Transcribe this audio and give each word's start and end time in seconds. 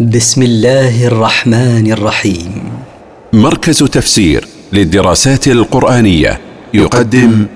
بسم 0.00 0.42
الله 0.42 1.06
الرحمن 1.06 1.92
الرحيم. 1.92 2.72
مركز 3.32 3.78
تفسير 3.78 4.44
للدراسات 4.72 5.48
القرآنية 5.48 6.40
يقدم 6.74 7.46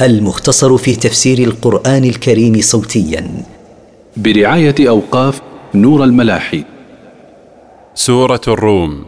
المختصر 0.00 0.76
في 0.76 0.96
تفسير 0.96 1.38
القرآن 1.38 2.04
الكريم 2.04 2.60
صوتيا. 2.60 3.44
برعاية 4.16 4.74
أوقاف 4.80 5.40
نور 5.74 6.04
الملاحي. 6.04 6.64
سورة 7.94 8.40
الروم 8.48 9.04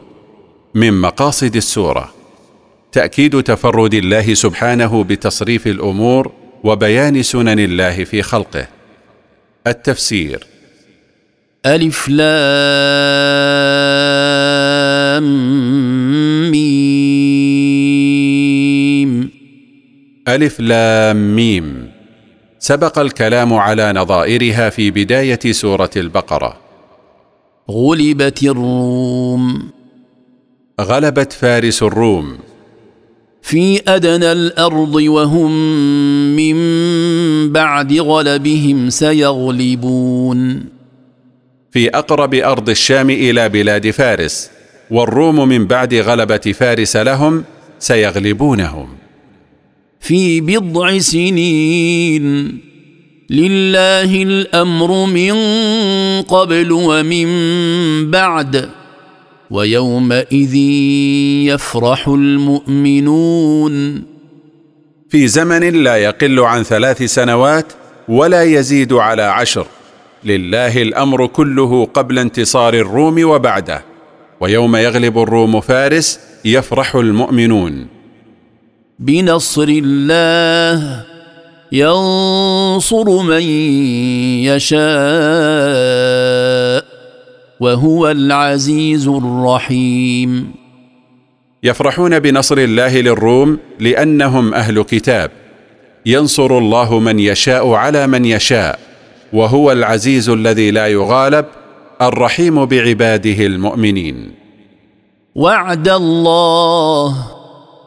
من 0.75 1.01
مقاصد 1.01 1.57
السورة. 1.57 2.13
تأكيد 2.93 3.43
تفرد 3.43 3.95
الله 3.95 4.35
سبحانه 4.35 5.05
بتصريف 5.05 5.67
الأمور 5.67 6.33
وبيان 6.65 7.23
سنن 7.23 7.59
الله 7.59 8.05
في 8.05 8.23
خلقه. 8.23 8.67
التفسير 9.67 10.52
ألف 11.67 12.09
لام 12.09 12.21
ميم. 16.51 17.31
ألف 20.29 20.61
لام 20.61 21.37
ميم. 21.37 21.91
سبق 22.59 22.99
الكلام 22.99 23.53
على 23.53 23.93
نظائرها 23.93 24.71
في 24.71 24.91
بداية 24.91 25.53
سورة 25.53 25.91
البقرة. 25.97 26.57
غلبت 27.71 28.43
الروم. 28.43 29.71
غلبت 30.81 31.33
فارس 31.33 31.83
الروم. 31.83 32.39
في 33.43 33.81
أدنى 33.89 34.33
الأرض 34.33 34.95
وهم 34.95 35.53
من 36.37 36.57
بعد 37.53 37.93
غلبهم 37.93 38.91
سيغلبون. 38.91 40.82
في 41.73 41.89
أقرب 41.89 42.35
أرض 42.35 42.71
الشام 42.71 43.11
إلى 43.11 43.49
بلاد 43.49 43.91
فارس 43.91 44.51
والروم 44.91 45.49
من 45.49 45.67
بعد 45.67 45.95
غلبة 45.95 46.37
فارس 46.37 46.97
لهم 46.97 47.45
سيغلبونهم. 47.79 48.89
في 50.01 50.41
بضع 50.41 50.99
سنين 50.99 52.59
لله 53.31 54.23
الأمر 54.23 55.07
من 55.07 55.33
قبل 56.23 56.73
ومن 56.73 57.31
بعد 58.11 58.69
ويومئذ 59.51 60.55
يفرح 61.47 62.09
المؤمنون. 62.09 64.03
في 65.09 65.29
زمن 65.29 65.83
لا 65.83 65.97
يقل 65.97 66.41
عن 66.41 66.63
ثلاث 66.63 67.03
سنوات 67.03 67.73
ولا 68.09 68.43
يزيد 68.43 68.93
على 68.93 69.23
عشر. 69.23 69.67
لله 70.25 70.83
الأمر 70.83 71.27
كله 71.27 71.85
قبل 71.85 72.19
انتصار 72.19 72.75
الروم 72.75 73.25
وبعده 73.25 73.85
ويوم 74.41 74.77
يغلب 74.77 75.19
الروم 75.19 75.61
فارس 75.61 76.21
يفرح 76.45 76.95
المؤمنون. 76.95 77.87
بنصر 78.99 79.67
الله 79.69 81.05
ينصر 81.73 83.23
من 83.23 83.43
يشاء 84.47 84.83
وهو 87.61 88.11
العزيز 88.11 89.09
الرحيم. 89.09 90.55
يفرحون 91.63 92.19
بنصر 92.19 92.59
الله 92.59 93.01
للروم 93.01 93.59
لأنهم 93.81 94.55
أهل 94.55 94.83
كتاب. 94.83 95.31
ينصر 96.07 96.59
الله 96.59 96.99
من 96.99 97.19
يشاء 97.19 97.73
على 97.73 98.07
من 98.07 98.25
يشاء. 98.25 98.92
وهو 99.33 99.73
العزيز 99.73 100.29
الذي 100.29 100.71
لا 100.71 100.87
يغالب 100.87 101.47
الرحيم 102.03 102.65
بعباده 102.65 103.47
المؤمنين. 103.47 104.31
وعد 105.35 105.89
الله 105.89 107.17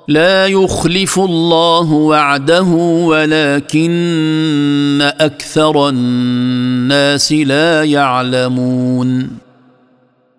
لا 0.08 0.48
يخلف 0.48 1.20
الله 1.20 1.92
وعده 1.92 2.64
ولكن 3.10 3.92
أكثر 5.20 5.90
الناس 5.90 7.32
لا 7.32 7.84
يعلمون. 7.84 9.30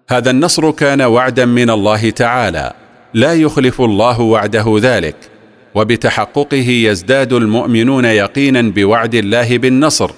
هذا 0.09 0.31
النصر 0.31 0.71
كان 0.71 1.03
وعدا 1.03 1.45
من 1.45 1.71
الله 1.71 2.11
تعالى 2.11 2.73
لا 3.15 3.35
يخلف 3.35 3.81
الله 3.81 4.21
وعده 4.21 4.79
ذلك 4.81 5.17
وبتحققه 5.75 6.69
يزداد 6.69 7.33
المؤمنون 7.33 8.05
يقينا 8.05 8.63
بوعد 8.63 9.15
الله 9.15 9.59
بالنصر. 9.59 10.11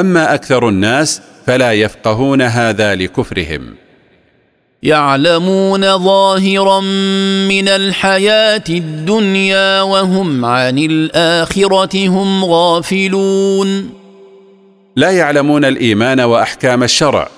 أما 0.00 0.34
أكثر 0.34 0.68
الناس 0.68 1.22
فلا 1.46 1.72
يفقهون 1.72 2.42
هذا 2.42 2.94
لكفرهم. 2.94 3.74
يعلمون 4.82 5.98
ظاهرا 5.98 6.80
من 7.48 7.68
الحياة 7.68 8.64
الدنيا 8.68 9.82
وهم 9.82 10.44
عن 10.44 10.78
الآخرة 10.78 12.08
هم 12.08 12.44
غافلون. 12.44 13.90
لا 14.96 15.10
يعلمون 15.10 15.64
الإيمان 15.64 16.20
وأحكام 16.20 16.82
الشرع 16.82 17.28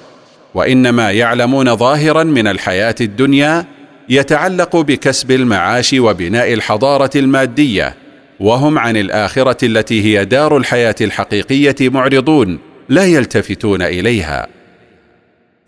وإنما 0.54 1.10
يعلمون 1.10 1.76
ظاهرا 1.76 2.24
من 2.24 2.46
الحياة 2.46 2.94
الدنيا 3.00 3.64
يتعلق 4.08 4.76
بكسب 4.76 5.30
المعاش 5.30 5.92
وبناء 5.98 6.52
الحضارة 6.52 7.10
المادية 7.16 7.94
وهم 8.40 8.78
عن 8.78 8.96
الآخرة 8.96 9.64
التي 9.64 10.04
هي 10.04 10.24
دار 10.24 10.56
الحياة 10.56 10.94
الحقيقية 11.00 11.76
معرضون 11.80 12.58
لا 12.88 13.04
يلتفتون 13.04 13.82
إليها. 13.82 14.46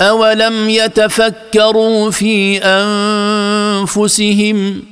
أولم 0.01 0.69
يتفكروا 0.69 2.11
في 2.11 2.59
أنفسهم 3.79 4.83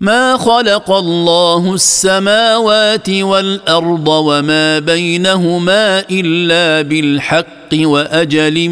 ما 0.00 0.36
خلق 0.36 0.90
الله 0.90 1.74
السماوات 1.74 3.10
والأرض 3.10 4.08
وما 4.08 4.78
بينهما 4.78 6.04
إلا 6.10 6.88
بالحق 6.88 7.74
وأجل 7.74 8.70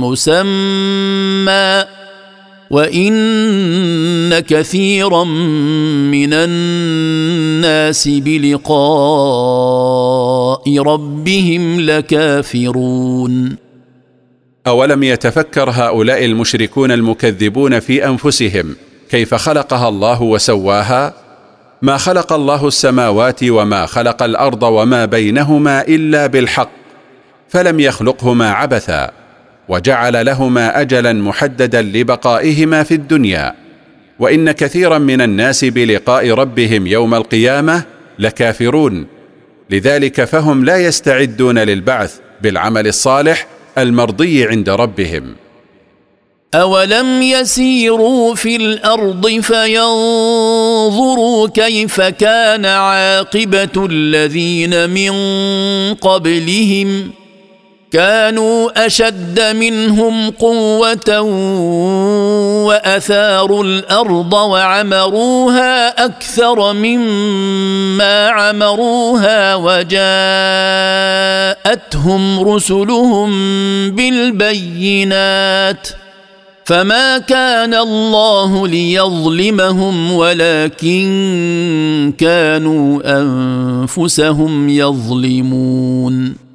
مسمى؟ 0.00 1.84
وان 2.72 4.40
كثيرا 4.40 5.24
من 5.24 6.32
الناس 6.32 8.08
بلقاء 8.08 8.72
ربهم 10.78 11.80
لكافرون 11.80 13.56
اولم 14.66 15.02
يتفكر 15.02 15.70
هؤلاء 15.70 16.24
المشركون 16.24 16.92
المكذبون 16.92 17.80
في 17.80 18.06
انفسهم 18.06 18.76
كيف 19.10 19.34
خلقها 19.34 19.88
الله 19.88 20.22
وسواها؟ 20.22 21.14
ما 21.82 21.96
خلق 21.96 22.32
الله 22.32 22.68
السماوات 22.68 23.40
وما 23.44 23.86
خلق 23.86 24.22
الأرض 24.22 24.62
وما 24.62 25.04
بينهما 25.04 25.82
الا 25.82 26.26
بالحق 26.26 26.70
فلم 27.48 27.80
يخلقهما 27.80 28.50
عبثا 28.50 29.21
وجعل 29.72 30.26
لهما 30.26 30.80
اجلا 30.80 31.12
محددا 31.12 31.82
لبقائهما 31.82 32.82
في 32.82 32.94
الدنيا. 32.94 33.54
وإن 34.18 34.50
كثيرا 34.52 34.98
من 34.98 35.20
الناس 35.20 35.64
بلقاء 35.64 36.30
ربهم 36.30 36.86
يوم 36.86 37.14
القيامة 37.14 37.82
لكافرون. 38.18 39.06
لذلك 39.70 40.24
فهم 40.24 40.64
لا 40.64 40.76
يستعدون 40.76 41.58
للبعث 41.58 42.14
بالعمل 42.42 42.86
الصالح 42.86 43.46
المرضي 43.78 44.44
عند 44.44 44.70
ربهم. 44.70 45.34
أولم 46.54 47.22
يسيروا 47.22 48.34
في 48.34 48.56
الأرض 48.56 49.28
فينظروا 49.40 49.88
كيف 51.48 52.00
كان 52.00 52.64
عاقبة 52.64 53.86
الذين 53.90 54.90
من 54.90 55.14
قبلهم؟ 55.94 57.21
كانوا 57.92 58.86
أشد 58.86 59.40
منهم 59.40 60.30
قوة 60.30 61.20
وأثاروا 62.66 63.64
الأرض 63.64 64.32
وعمروها 64.32 66.04
أكثر 66.04 66.72
مما 66.72 68.28
عمروها 68.28 69.54
وجاءتهم 69.54 70.00
رسلهم 72.48 73.30
بالبينات 73.90 75.88
فما 76.64 77.18
كان 77.18 77.74
الله 77.74 78.68
ليظلمهم 78.68 80.12
ولكن 80.12 81.02
كانوا 82.18 83.00
أنفسهم 83.20 84.68
يظلمون 84.68 86.51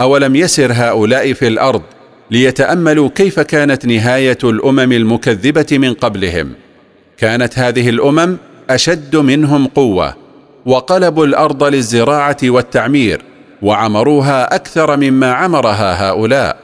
أولم 0.00 0.36
يسر 0.36 0.72
هؤلاء 0.72 1.32
في 1.32 1.48
الأرض 1.48 1.82
ليتأملوا 2.30 3.08
كيف 3.14 3.40
كانت 3.40 3.86
نهاية 3.86 4.38
الأمم 4.44 4.92
المكذبة 4.92 5.66
من 5.78 5.94
قبلهم؟ 5.94 6.52
كانت 7.18 7.58
هذه 7.58 7.88
الأمم 7.88 8.36
أشد 8.70 9.16
منهم 9.16 9.66
قوة 9.66 10.14
وقلبوا 10.66 11.26
الأرض 11.26 11.64
للزراعة 11.64 12.36
والتعمير 12.44 13.22
وعمروها 13.62 14.54
أكثر 14.54 14.96
مما 14.96 15.32
عمرها 15.32 16.10
هؤلاء. 16.10 16.56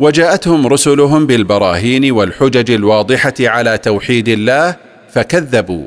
وجاءتهم 0.00 0.66
رسلهم 0.66 1.26
بالبراهين 1.26 2.10
والحجج 2.10 2.70
الواضحة 2.70 3.34
على 3.40 3.78
توحيد 3.78 4.28
الله 4.28 4.76
فكذبوا. 5.10 5.86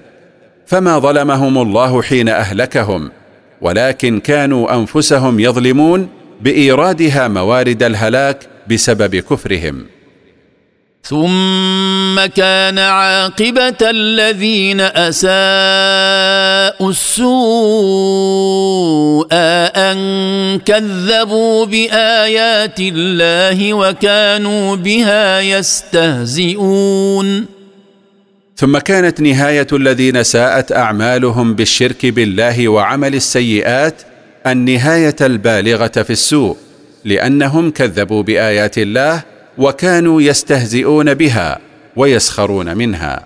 فما 0.66 1.00
ظلمهم 1.00 1.58
الله 1.58 2.02
حين 2.02 2.30
أهلكهم؟ 2.30 3.12
ولكن 3.62 4.20
كانوا 4.20 4.76
أنفسهم 4.76 5.40
يظلمون 5.40 6.08
بإيرادها 6.44 7.28
موارد 7.28 7.84
الهلاك 7.84 8.40
بسبب 8.68 9.16
كفرهم. 9.16 9.86
ثم 11.04 12.26
كان 12.26 12.80
عاقبة 12.80 13.78
الذين 13.82 14.82
أساءوا 14.82 15.30
السوء 16.90 18.48
أن 19.76 20.60
كذبوا 20.60 21.66
بآيات 21.66 22.80
الله 22.80 23.74
وكانوا 23.74 24.76
بها 24.76 25.42
يستهزئون. 25.42 27.46
ثم 28.56 28.78
كانت 28.78 29.22
نهاية 29.22 29.68
الذين 29.74 30.24
ساءت 30.24 30.72
أعمالهم 30.72 31.54
بالشرك 31.54 32.06
بالله 32.06 32.68
وعمل 32.68 33.16
السيئات 33.16 34.02
النهاية 34.48 35.16
البالغة 35.22 35.88
في 35.88 36.10
السوء 36.10 36.58
لأنهم 37.06 37.72
كذبوا 37.72 38.24
بآيات 38.24 38.78
الله 38.78 39.24
وكانوا 39.58 40.22
يستهزئون 40.22 41.14
بها 41.14 41.60
ويسخرون 41.96 42.78
منها. 42.78 43.26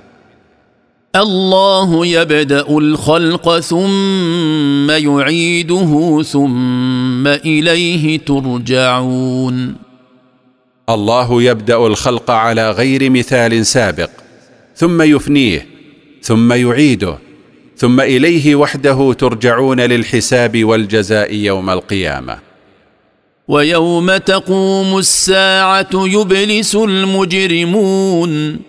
الله 1.15 2.05
يبدأ 2.05 2.67
الخلق 2.69 3.59
ثم 3.59 4.91
يعيده 4.91 6.21
ثم 6.23 7.27
إليه 7.27 8.19
ترجعون. 8.19 9.75
الله 10.89 11.41
يبدأ 11.41 11.77
الخلق 11.77 12.31
على 12.31 12.71
غير 12.71 13.09
مثال 13.09 13.65
سابق 13.65 14.09
ثم 14.75 15.01
يفنيه 15.01 15.67
ثم 16.21 16.53
يعيده 16.53 17.17
ثم 17.77 18.01
إليه 18.01 18.55
وحده 18.55 19.13
ترجعون 19.13 19.81
للحساب 19.81 20.63
والجزاء 20.63 21.33
يوم 21.33 21.69
القيامة. 21.69 22.37
ويوم 23.47 24.17
تقوم 24.17 24.97
الساعة 24.97 25.89
يبلس 25.93 26.75
المجرمون. 26.75 28.59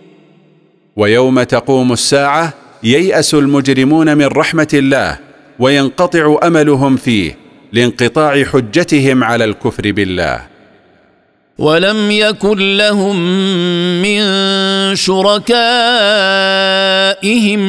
ويوم 0.97 1.43
تقوم 1.43 1.93
الساعة 1.93 2.53
ييأس 2.83 3.35
المجرمون 3.35 4.17
من 4.19 4.27
رحمة 4.27 4.69
الله 4.75 5.19
وينقطع 5.59 6.39
أملهم 6.43 6.97
فيه 6.97 7.37
لانقطاع 7.73 8.45
حجتهم 8.45 9.25
على 9.25 9.45
الكفر 9.45 9.93
بالله. 9.93 10.56
ولم 11.59 12.11
يكن 12.11 12.77
لهم 12.77 13.17
من 14.03 14.21
شركائهم 14.97 15.53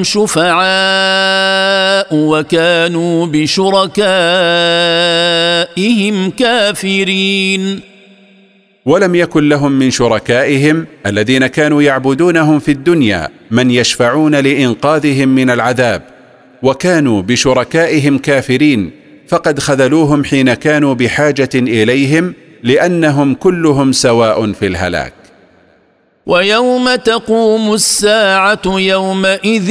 شفعاء 0.03 2.07
وكانوا 2.11 3.25
بشركائهم 3.25 3.99
كافرين. 6.29 7.79
ولم 8.85 9.15
يكن 9.15 9.49
لهم 9.49 9.71
من 9.71 9.91
شركائهم 9.91 10.85
الذين 11.05 11.47
كانوا 11.47 11.81
يعبدونهم 11.81 12.59
في 12.59 12.71
الدنيا 12.71 13.29
من 13.51 13.71
يشفعون 13.71 14.35
لإنقاذهم 14.35 15.29
من 15.29 15.49
العذاب 15.49 16.01
وكانوا 16.63 17.21
بشركائهم 17.21 18.17
كافرين 18.17 18.91
فقد 19.27 19.59
خذلوهم 19.59 20.23
حين 20.23 20.53
كانوا 20.53 20.93
بحاجة 20.93 21.49
إليهم 21.55 22.33
لأنهم 22.63 23.33
كلهم 23.33 23.91
سواء 23.91 24.51
في 24.51 24.67
الهلاك. 24.67 25.13
ويوم 26.25 26.95
تقوم 26.95 27.73
الساعة 27.73 28.61
يومئذ 28.65 29.69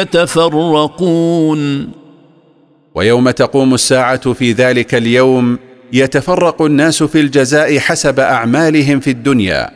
يتفرقون. 0.00 1.88
ويوم 2.94 3.30
تقوم 3.30 3.74
الساعة 3.74 4.32
في 4.32 4.52
ذلك 4.52 4.94
اليوم 4.94 5.58
يتفرق 5.92 6.62
الناس 6.62 7.02
في 7.02 7.20
الجزاء 7.20 7.78
حسب 7.78 8.20
أعمالهم 8.20 9.00
في 9.00 9.10
الدنيا 9.10 9.70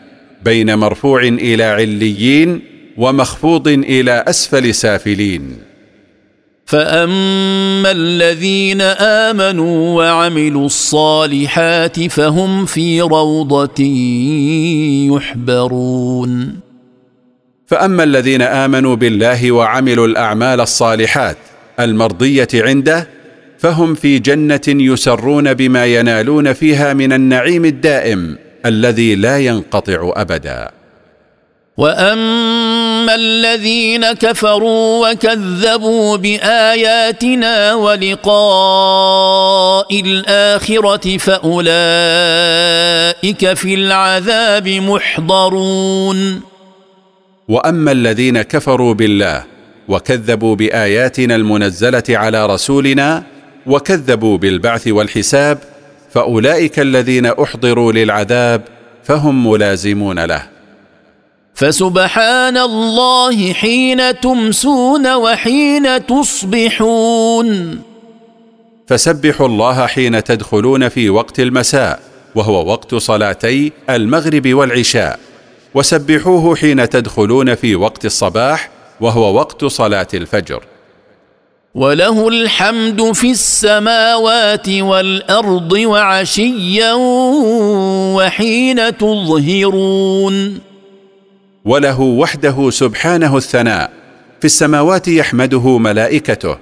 بين 0.45 0.75
مرفوع 0.75 1.23
إلى 1.23 1.65
عليين 1.65 2.61
ومخفوض 2.97 3.69
إلى 3.69 4.25
أسفل 4.29 4.75
سافلين. 4.75 5.68
فاما 6.69 7.91
الذين 7.91 8.81
امنوا 9.31 9.97
وعملوا 9.97 10.67
الصالحات 10.67 12.01
فهم 12.01 12.67
في 12.67 13.01
روضه 13.01 13.83
يحبرون 15.17 16.61
فاما 17.67 18.05
الذين 18.05 18.43
امنوا 18.43 18.97
بالله 18.97 19.53
وعملوا 19.53 20.07
الاعمال 20.07 20.61
الصالحات 20.61 21.37
المرضيه 21.81 22.49
عنده 22.55 23.09
فهم 23.59 23.95
في 23.95 24.19
جنه 24.19 24.61
يسرون 24.69 25.55
بما 25.55 25.87
ينالون 25.87 26.53
فيها 26.53 26.95
من 26.95 27.13
النعيم 27.13 27.65
الدائم 27.65 28.39
الذي 28.67 29.15
لا 29.15 29.39
ينقطع 29.39 30.13
ابدا. 30.17 30.78
واما 31.79 33.15
الذين 33.15 34.13
كفروا 34.13 35.11
وكذبوا 35.11 36.17
باياتنا 36.17 37.75
ولقاء 37.75 39.21
الاخره 40.01 41.17
فاولئك 41.19 41.53
في 43.55 43.75
العذاب 43.75 44.69
محضرون 44.69 46.41
واما 47.49 47.93
الذين 47.93 48.43
كفروا 48.43 48.95
بالله 48.95 49.45
وكذبوا 49.89 50.57
باياتنا 50.57 51.37
المنزله 51.37 52.05
على 52.09 52.47
رسولنا 52.47 53.23
وكذبوا 53.67 54.39
بالبعث 54.39 54.89
والحساب 54.89 55.59
فاولئك 56.11 56.79
الذين 56.79 57.27
احضروا 57.27 57.93
للعذاب 57.93 58.63
فهم 59.05 59.51
ملازمون 59.51 60.25
له 60.25 60.58
فسبحان 61.59 62.57
الله 62.57 63.53
حين 63.53 64.21
تمسون 64.21 65.15
وحين 65.15 66.07
تصبحون. 66.07 67.81
فسبحوا 68.87 69.47
الله 69.47 69.87
حين 69.87 70.25
تدخلون 70.25 70.89
في 70.89 71.11
وقت 71.11 71.41
المساء 71.41 72.01
وهو 72.35 72.67
وقت 72.67 72.95
صلاتي 72.95 73.73
المغرب 73.91 74.55
والعشاء. 74.55 75.19
وسبحوه 75.75 76.57
حين 76.57 76.89
تدخلون 76.89 77.55
في 77.55 77.77
وقت 77.77 78.05
الصباح 78.05 78.71
وهو 79.01 79.35
وقت 79.35 79.65
صلاة 79.65 80.09
الفجر. 80.15 80.63
وله 81.75 82.29
الحمد 82.29 83.13
في 83.13 83.31
السماوات 83.31 84.69
والأرض 84.69 85.73
وعشيا 85.73 86.93
وحين 88.15 88.97
تظهرون. 88.97 90.68
وله 91.69 92.01
وحده 92.01 92.71
سبحانه 92.71 93.37
الثناء 93.37 93.91
في 94.41 94.45
السماوات 94.45 95.09
يحمده 95.09 95.79
ملائكته 95.79 96.57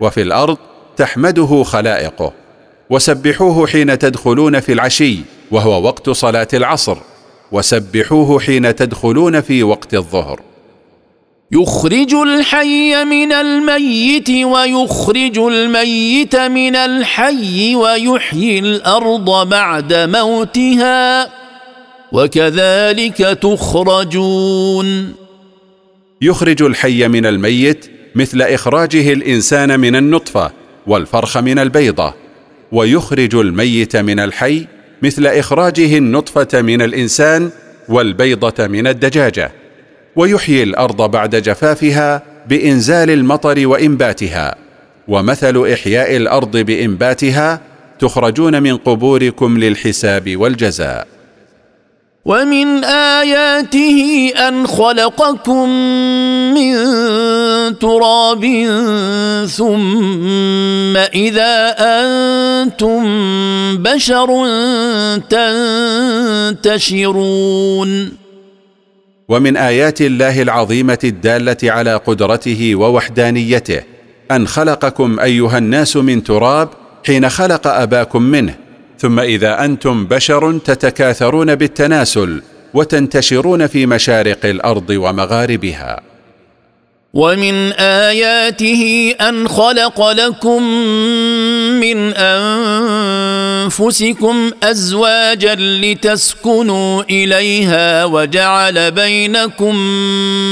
وفي 0.00 0.22
الأرض 0.22 0.58
تحمده 0.96 1.62
خلائقه. 1.62 2.32
وسبحوه 2.90 3.66
حين 3.66 3.98
تدخلون 3.98 4.60
في 4.60 4.72
العشي 4.72 5.18
وهو 5.50 5.82
وقت 5.82 6.10
صلاة 6.10 6.48
العصر. 6.54 6.96
وسبحوه 7.52 8.40
حين 8.40 8.74
تدخلون 8.74 9.40
في 9.40 9.62
وقت 9.62 9.94
الظهر. 9.94 10.40
يخرج 11.52 12.14
الحي 12.14 13.04
من 13.04 13.32
الميت 13.32 14.30
ويخرج 14.30 15.38
الميت 15.38 16.36
من 16.36 16.76
الحي 16.76 17.74
ويحيي 17.74 18.58
الأرض 18.58 19.48
بعد 19.48 19.94
موتها. 19.94 21.41
وكذلك 22.12 23.16
تخرجون. 23.16 25.14
يخرج 26.22 26.62
الحي 26.62 27.08
من 27.08 27.26
الميت 27.26 27.90
مثل 28.14 28.42
إخراجه 28.42 29.12
الإنسان 29.12 29.80
من 29.80 29.96
النطفة 29.96 30.52
والفرخ 30.86 31.38
من 31.38 31.58
البيضة 31.58 32.14
ويخرج 32.72 33.34
الميت 33.34 33.96
من 33.96 34.20
الحي 34.20 34.66
مثل 35.02 35.26
إخراجه 35.26 35.98
النطفة 35.98 36.62
من 36.62 36.82
الإنسان 36.82 37.50
والبيضة 37.88 38.66
من 38.66 38.86
الدجاجة 38.86 39.52
ويحيي 40.16 40.62
الأرض 40.62 41.10
بعد 41.10 41.36
جفافها 41.36 42.22
بإنزال 42.48 43.10
المطر 43.10 43.66
وإنباتها 43.66 44.54
ومثل 45.08 45.72
إحياء 45.72 46.16
الأرض 46.16 46.56
بإنباتها 46.56 47.60
تخرجون 47.98 48.62
من 48.62 48.76
قبوركم 48.76 49.58
للحساب 49.58 50.36
والجزاء. 50.36 51.11
ومن 52.24 52.84
اياته 52.84 54.30
ان 54.48 54.66
خلقكم 54.66 55.68
من 56.54 56.74
تراب 57.78 58.44
ثم 59.46 60.96
اذا 60.96 61.74
أنتم 61.78 63.02
بشر 63.82 64.28
تنتشرون 66.60 68.12
ومن 69.28 69.56
ايات 69.56 70.00
الله 70.00 70.42
العظيمه 70.42 70.98
الداله 71.04 71.56
على 71.64 71.94
قدرته 71.96 72.74
ووحدانيته 72.74 73.80
ان 74.30 74.48
خلقكم 74.48 75.20
ايها 75.20 75.58
الناس 75.58 75.96
من 75.96 76.22
تراب 76.22 76.68
حين 77.06 77.28
خلق 77.28 77.66
اباكم 77.66 78.22
منه 78.22 78.61
ثم 79.02 79.20
إذا 79.20 79.64
أنتم 79.64 80.06
بشر 80.06 80.58
تتكاثرون 80.58 81.54
بالتناسل 81.54 82.42
وتنتشرون 82.74 83.66
في 83.66 83.86
مشارق 83.86 84.46
الأرض 84.46 84.90
ومغاربها. 84.90 86.00
ومن 87.14 87.72
آياته 87.72 89.14
أن 89.20 89.48
خلق 89.48 90.10
لكم 90.10 90.62
من 91.80 92.12
أنفسكم 93.66 94.50
أزواجا 94.62 95.54
لتسكنوا 95.54 97.02
إليها 97.02 98.04
وجعل 98.04 98.90
بينكم 98.90 99.76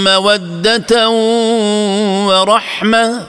مودة 0.04 1.09
ورحمة 2.28 3.26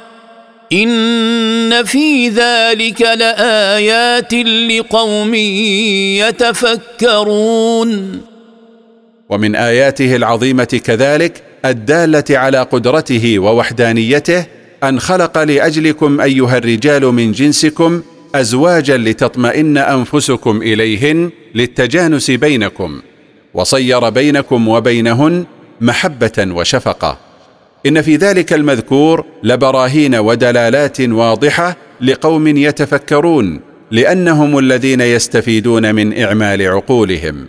إن 0.73 1.83
في 1.83 2.29
ذلك 2.29 3.01
لآيات 3.01 4.33
لقوم 4.33 5.35
يتفكرون. 7.03 8.21
ومن 9.29 9.55
آياته 9.55 10.15
العظيمة 10.15 10.81
كذلك 10.83 11.43
الدالة 11.65 12.23
على 12.29 12.57
قدرته 12.57 13.39
ووحدانيته 13.39 14.45
أن 14.83 14.99
خلق 14.99 15.37
لأجلكم 15.37 16.21
أيها 16.21 16.57
الرجال 16.57 17.05
من 17.05 17.31
جنسكم 17.31 18.01
أزواجا 18.35 18.97
لتطمئن 18.97 19.77
أنفسكم 19.77 20.61
إليهن 20.61 21.31
للتجانس 21.55 22.31
بينكم 22.31 23.01
وصير 23.53 24.09
بينكم 24.09 24.67
وبينهن 24.67 25.45
محبة 25.81 26.47
وشفقة. 26.51 27.30
إن 27.85 28.01
في 28.01 28.15
ذلك 28.15 28.53
المذكور 28.53 29.25
لبراهين 29.43 30.15
ودلالات 30.15 31.01
واضحة 31.01 31.77
لقوم 32.01 32.47
يتفكرون 32.47 33.59
لأنهم 33.91 34.57
الذين 34.57 35.01
يستفيدون 35.01 35.95
من 35.95 36.21
إعمال 36.23 36.67
عقولهم. 36.67 37.47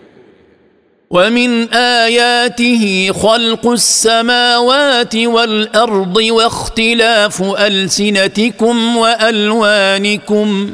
ومن 1.11 1.69
آياته 1.75 3.13
خلق 3.13 3.67
السماوات 3.67 5.17
والأرض 5.17 6.17
واختلاف 6.17 7.43
ألسنتكم 7.43 8.97
وألوانكم. 8.97 10.73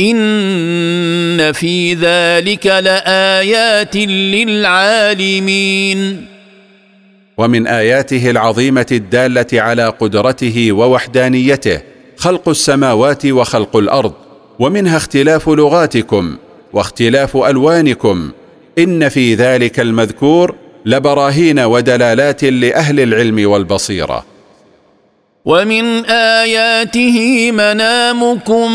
إن 0.00 1.52
في 1.52 1.94
ذلك 1.94 2.66
لآيات 2.66 3.96
للعالمين. 5.16 6.33
ومن 7.38 7.66
آياته 7.66 8.30
العظيمة 8.30 8.86
الدالة 8.92 9.46
على 9.52 9.88
قدرته 9.88 10.72
ووحدانيته 10.72 11.80
خلق 12.16 12.48
السماوات 12.48 13.26
وخلق 13.26 13.76
الأرض 13.76 14.12
ومنها 14.58 14.96
اختلاف 14.96 15.48
لغاتكم 15.48 16.36
واختلاف 16.72 17.36
ألوانكم. 17.36 18.30
إن 18.78 19.08
في 19.08 19.34
ذلك 19.34 19.80
المذكور 19.80 20.54
لبراهين 20.86 21.58
ودلالات 21.58 22.44
لأهل 22.44 23.00
العلم 23.00 23.50
والبصيرة. 23.50 24.24
ومن 25.44 26.04
آياته 26.06 27.50
منامكم 27.52 28.70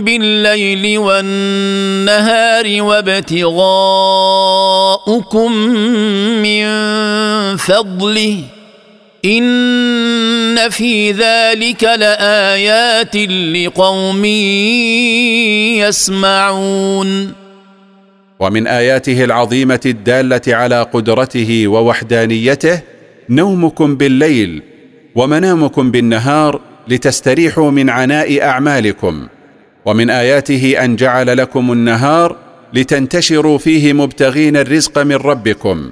بالليل 0.00 0.98
والنهار 0.98 2.82
وابتغاؤكم 2.82 3.52
من 6.42 6.64
فضله. 7.56 8.42
إن 9.24 10.68
في 10.70 11.12
ذلك 11.12 11.84
لآيات 11.84 13.16
لقوم 13.56 14.24
يسمعون. 15.84 17.32
ومن 18.40 18.66
آياته 18.66 19.24
العظيمة 19.24 19.80
الدالة 19.86 20.40
على 20.48 20.82
قدرته 20.82 21.68
ووحدانيته 21.68 22.80
نومكم 23.30 23.96
بالليل 23.96 24.62
ومنامكم 25.14 25.90
بالنهار 25.90 26.60
لتستريحوا 26.88 27.70
من 27.70 27.90
عناء 27.90 28.42
أعمالكم. 28.42 29.28
ومن 29.84 30.10
آياته 30.10 30.84
أن 30.84 30.96
جعل 30.96 31.36
لكم 31.36 31.72
النهار 31.72 32.36
لتنتشروا 32.74 33.58
فيه 33.58 33.92
مبتغين 33.92 34.56
الرزق 34.56 34.98
من 34.98 35.16
ربكم. 35.16 35.90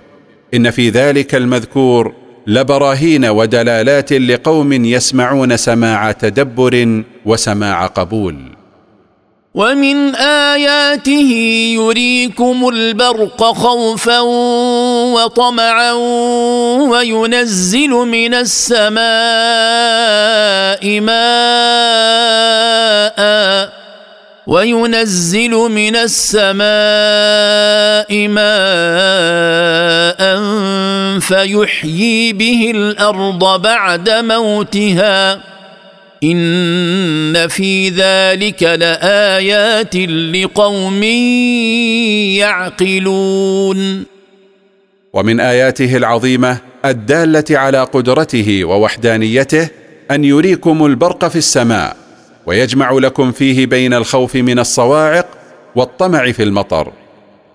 إن 0.55 0.71
في 0.71 0.91
ذلك 0.91 1.35
المذكور 1.35 2.13
لبراهين 2.47 3.25
ودلالات 3.25 4.13
لقوم 4.13 4.73
يسمعون 4.73 5.57
سماع 5.57 6.13
تدبر 6.13 7.03
وسماع 7.27 7.87
قبول. 7.87 8.57
ومن 9.55 10.15
آياته 10.15 11.31
يريكم 11.75 12.69
البرق 12.69 13.45
خوفا 13.45 14.21
وطمعا 15.15 15.93
وينزل 16.93 17.91
من 17.91 18.35
السماء 18.35 19.01
ماء 21.01 22.37
وينزل 24.47 25.51
من 25.51 25.97
السماء 25.97 26.67
ماء 28.29 28.47
فيحيي 31.21 32.33
به 32.33 32.73
الأرض 32.75 33.63
بعد 33.63 34.11
موتها. 34.11 35.41
إن 36.25 37.49
في 37.49 37.89
ذلك 37.89 38.63
لآيات 38.63 39.97
لقوم 39.97 41.03
يعقلون. 42.43 44.05
ومن 45.13 45.41
آياته 45.41 45.97
العظيمة 45.97 46.59
الدالة 46.85 47.45
على 47.51 47.83
قدرته 47.83 48.65
ووحدانيته 48.65 49.69
أن 50.11 50.25
يريكم 50.25 50.87
البرق 50.87 51.29
في 51.29 51.37
السماء. 51.37 52.06
ويجمع 52.47 52.93
لكم 52.93 53.33
فيه 53.33 53.67
بين 53.67 53.95
الخوف 53.95 54.37
من 54.37 54.59
الصواعق 54.59 55.27
والطمع 55.77 56.33
في 56.33 56.43
المطر 56.43 56.93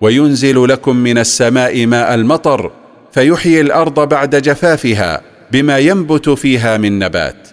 وينزل 0.00 0.68
لكم 0.68 0.96
من 0.96 1.18
السماء 1.18 1.86
ماء 1.86 2.14
المطر 2.14 2.70
فيحيي 3.12 3.60
الأرض 3.60 4.08
بعد 4.08 4.36
جفافها 4.36 5.20
بما 5.50 5.78
ينبت 5.78 6.28
فيها 6.28 6.76
من 6.76 6.98
نبات. 6.98 7.48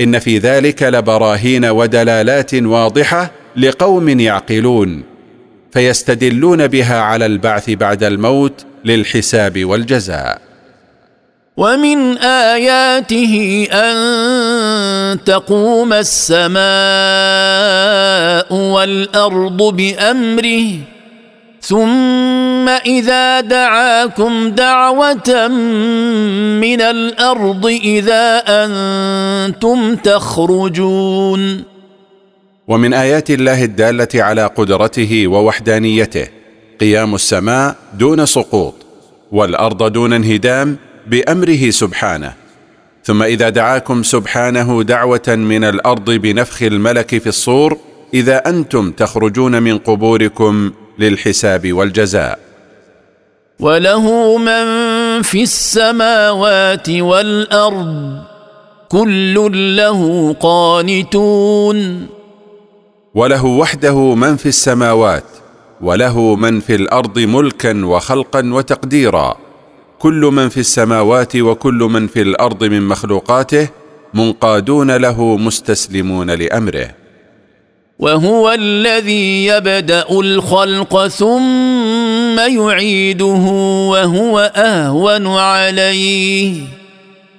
إن 0.00 0.18
في 0.18 0.38
ذلك 0.38 0.82
لبراهين 0.82 1.64
ودلالات 1.64 2.54
واضحة 2.54 3.30
لقوم 3.56 4.20
يعقلون 4.20 5.02
فيستدلون 5.72 6.66
بها 6.66 7.00
على 7.00 7.26
البعث 7.26 7.70
بعد 7.70 8.04
الموت 8.04 8.64
للحساب 8.84 9.64
والجزاء. 9.64 10.40
ومن 11.56 12.18
آياته 12.18 13.66
أن 13.72 13.96
تقوم 15.26 15.92
السماء 15.92 16.64
والأرض 18.54 19.62
بأمره 19.62 20.66
ثم 21.60 22.68
إذا 22.68 23.40
دعاكم 23.40 24.48
دعوة 24.50 25.48
من 26.60 26.80
الأرض 26.80 27.66
إذا 27.66 28.42
أنتم 28.46 29.96
تخرجون. 29.96 31.62
ومن 32.68 32.94
آيات 32.94 33.30
الله 33.30 33.64
الدالة 33.64 34.08
على 34.14 34.46
قدرته 34.46 35.26
ووحدانيته 35.26 36.28
قيام 36.80 37.14
السماء 37.14 37.76
دون 37.98 38.26
سقوط 38.26 38.74
والأرض 39.32 39.92
دون 39.92 40.12
انهدام 40.12 40.76
بأمره 41.06 41.70
سبحانه. 41.70 42.43
ثم 43.04 43.22
إذا 43.22 43.48
دعاكم 43.48 44.02
سبحانه 44.02 44.82
دعوة 44.82 45.28
من 45.28 45.64
الأرض 45.64 46.10
بنفخ 46.10 46.62
الملك 46.62 47.18
في 47.18 47.26
الصور 47.26 47.78
إذا 48.14 48.48
أنتم 48.48 48.90
تخرجون 48.90 49.62
من 49.62 49.78
قبوركم 49.78 50.70
للحساب 50.98 51.72
والجزاء. 51.72 52.38
وله 53.60 54.38
من 54.38 54.66
في 55.22 55.42
السماوات 55.42 56.90
والأرض 56.90 58.22
كل 58.88 59.76
له 59.76 60.32
قانتون. 60.40 62.06
وله 63.14 63.44
وحده 63.44 64.14
من 64.14 64.36
في 64.36 64.46
السماوات 64.46 65.24
وله 65.80 66.36
من 66.36 66.60
في 66.60 66.74
الأرض 66.74 67.18
ملكا 67.18 67.84
وخلقا 67.84 68.42
وتقديرا. 68.52 69.43
كل 70.04 70.30
من 70.32 70.48
في 70.48 70.60
السماوات 70.60 71.36
وكل 71.36 71.74
من 71.74 72.06
في 72.06 72.22
الأرض 72.22 72.64
من 72.64 72.82
مخلوقاته 72.82 73.68
منقادون 74.14 74.96
له 74.96 75.36
مستسلمون 75.36 76.30
لأمره. 76.30 76.90
وهو 77.98 78.52
الذي 78.52 79.46
يبدأ 79.46 80.04
الخلق 80.10 81.06
ثم 81.06 82.38
يعيده 82.38 83.44
وهو 83.90 84.52
أهون 84.56 85.26
عليه. 85.26 86.54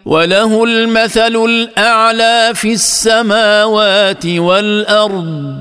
وله 0.05 0.63
المثل 0.63 1.35
الأعلى 1.35 2.51
في 2.55 2.73
السماوات 2.73 4.25
والأرض 4.25 5.55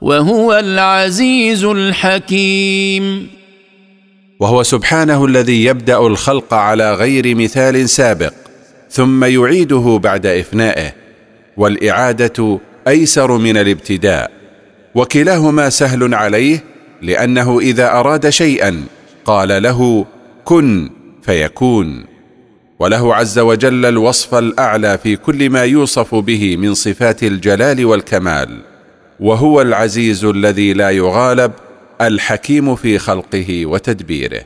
وهو 0.00 0.58
العزيز 0.58 1.64
الحكيم. 1.64 3.41
وهو 4.42 4.62
سبحانه 4.62 5.24
الذي 5.24 5.64
يبدأ 5.64 5.98
الخلق 5.98 6.54
على 6.54 6.94
غير 6.94 7.34
مثال 7.34 7.88
سابق 7.88 8.32
ثم 8.90 9.24
يعيده 9.24 10.00
بعد 10.02 10.26
إفنائه 10.26 10.92
والإعادة 11.56 12.58
أيسر 12.88 13.38
من 13.38 13.56
الابتداء. 13.56 14.30
وكلاهما 14.94 15.68
سهل 15.70 16.14
عليه 16.14 16.64
لأنه 17.02 17.58
إذا 17.58 17.92
أراد 17.92 18.28
شيئا 18.28 18.84
قال 19.24 19.62
له 19.62 20.06
كن 20.44 20.90
فيكون. 21.22 22.04
وله 22.78 23.14
عز 23.14 23.38
وجل 23.38 23.86
الوصف 23.86 24.34
الأعلى 24.34 24.98
في 24.98 25.16
كل 25.16 25.50
ما 25.50 25.64
يوصف 25.64 26.14
به 26.14 26.56
من 26.56 26.74
صفات 26.74 27.22
الجلال 27.22 27.84
والكمال 27.84 28.60
وهو 29.20 29.60
العزيز 29.60 30.24
الذي 30.24 30.72
لا 30.72 30.90
يغالب 30.90 31.52
الحكيم 32.06 32.76
في 32.76 32.98
خلقه 32.98 33.66
وتدبيره. 33.66 34.44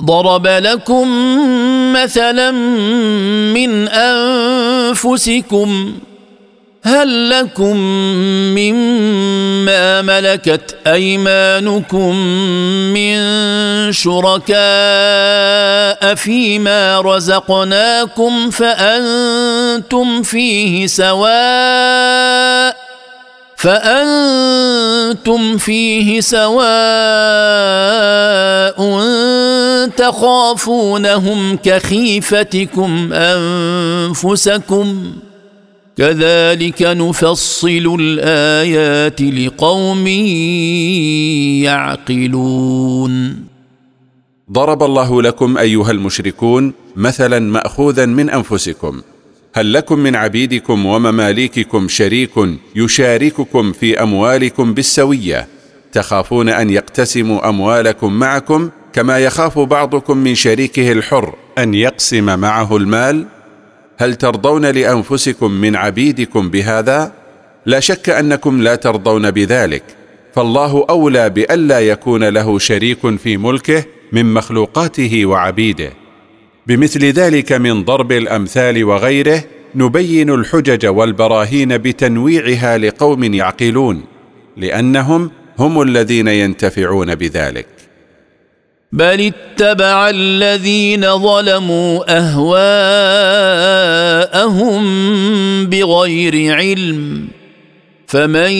ضرب 0.00 0.46
لكم 0.46 1.08
مثلا 1.92 2.50
من 3.54 3.88
أنفسكم 3.88 5.68
هل 6.82 7.30
لكم 7.30 7.76
مما 8.56 10.02
ملكت 10.02 10.76
أيمانكم 10.86 12.16
من 12.94 13.18
شركاء 13.92 14.58
فيما 16.14 17.00
رزقناكم 17.00 18.50
فأنتم 18.50 20.22
فيه 20.22 20.86
سواء 20.86 22.87
فأنتم 23.58 25.42
فيه 25.58 26.20
سواء 26.20 26.58
تخافونهم 29.96 31.56
كخيفتكم 31.56 33.12
أنفسكم 33.12 34.86
كذلك 35.96 36.82
نفصل 36.82 37.96
الآيات 38.00 39.20
لقوم 39.20 40.06
يعقلون. 41.66 43.44
ضرب 44.52 44.82
الله 44.82 45.22
لكم 45.22 45.58
أيها 45.58 45.90
المشركون 45.90 46.72
مثلا 46.96 47.38
ماخوذا 47.38 48.06
من 48.06 48.30
أنفسكم. 48.30 49.02
هل 49.58 49.72
لكم 49.72 49.98
من 49.98 50.16
عبيدكم 50.16 50.86
ومماليككم 50.86 51.88
شريك 51.88 52.30
يشارككم 52.76 53.72
في 53.72 54.02
أموالكم 54.02 54.74
بالسوية؟ 54.74 55.48
تخافون 55.92 56.48
أن 56.48 56.70
يقتسموا 56.70 57.48
أموالكم 57.48 58.12
معكم 58.12 58.70
كما 58.92 59.18
يخاف 59.18 59.58
بعضكم 59.58 60.16
من 60.16 60.34
شريكه 60.34 60.92
الحر 60.92 61.34
أن 61.58 61.74
يقسم 61.74 62.38
معه 62.38 62.76
المال؟ 62.76 63.26
هل 63.98 64.14
ترضون 64.14 64.66
لأنفسكم 64.66 65.50
من 65.50 65.76
عبيدكم 65.76 66.50
بهذا؟ 66.50 67.12
لا 67.66 67.80
شك 67.80 68.10
أنكم 68.10 68.62
لا 68.62 68.74
ترضون 68.74 69.30
بذلك 69.30 69.82
فالله 70.34 70.86
أولى 70.90 71.30
بألا 71.30 71.80
يكون 71.80 72.24
له 72.24 72.58
شريك 72.58 73.16
في 73.16 73.36
ملكه 73.36 73.84
من 74.12 74.34
مخلوقاته 74.34 75.26
وعبيده. 75.26 75.92
بمثل 76.68 77.04
ذلك 77.04 77.52
من 77.52 77.84
ضرب 77.84 78.12
الأمثال 78.12 78.84
وغيره 78.84 79.44
نبين 79.74 80.30
الحجج 80.30 80.86
والبراهين 80.86 81.78
بتنويعها 81.78 82.78
لقوم 82.78 83.34
يعقلون 83.34 84.04
لأنهم 84.56 85.30
هم 85.58 85.82
الذين 85.82 86.28
ينتفعون 86.28 87.14
بذلك. 87.14 87.66
بل 88.92 89.32
اتبع 89.32 90.10
الذين 90.10 91.18
ظلموا 91.18 92.18
أهواءهم 92.18 92.86
بغير 95.66 96.54
علم 96.54 97.28
فمن 98.06 98.52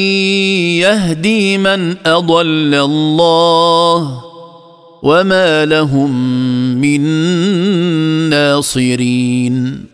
يهدي 0.80 1.58
من 1.58 1.96
أضل 2.06 2.74
الله؟ 2.74 4.27
وما 5.02 5.64
لهم 5.64 6.10
من 6.80 7.00
ناصرين 8.30 9.84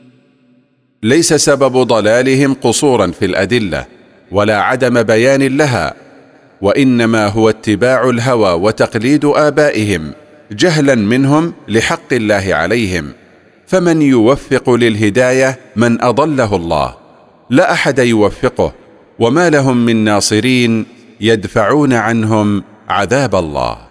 ليس 1.02 1.34
سبب 1.34 1.82
ضلالهم 1.82 2.54
قصورا 2.54 3.06
في 3.06 3.24
الأدلة 3.24 3.86
ولا 4.32 4.60
عدم 4.60 5.02
بيان 5.02 5.56
لها 5.56 5.94
وإنما 6.60 7.26
هو 7.26 7.50
اتباع 7.50 8.10
الهوى 8.10 8.52
وتقليد 8.52 9.24
آبائهم 9.24 10.12
جهلا 10.52 10.94
منهم 10.94 11.52
لحق 11.68 12.12
الله 12.12 12.54
عليهم. 12.54 13.12
فمن 13.66 14.02
يوفق 14.02 14.70
للهداية 14.70 15.58
من 15.76 16.02
أضله 16.02 16.56
الله 16.56 16.94
لا 17.50 17.72
أحد 17.72 17.98
يوفقه 17.98 18.72
وما 19.18 19.50
لهم 19.50 19.84
من 19.84 19.96
ناصرين 20.04 20.86
يدفعون 21.20 21.92
عنهم 21.92 22.64
عذاب 22.88 23.34
الله. 23.34 23.83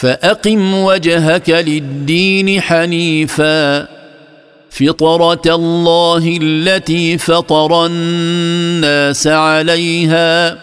فأقم 0.00 0.74
وجهك 0.74 1.50
للدين 1.50 2.60
حنيفا. 2.60 3.88
فطرة 4.70 5.54
الله 5.54 6.38
التي 6.42 7.18
فطر 7.18 7.86
الناس 7.86 9.26
عليها. 9.26 10.58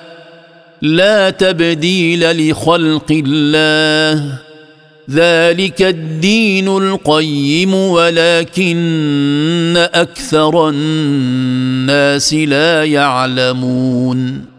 لا 0.81 1.29
تبديل 1.29 2.49
لخلق 2.49 3.11
الله. 3.11 4.33
ذلك 5.11 5.81
الدين 5.81 6.67
القيم 6.67 7.73
ولكن 7.73 8.77
أكثر 9.93 10.69
الناس 10.69 12.33
لا 12.33 12.83
يعلمون. 12.83 14.56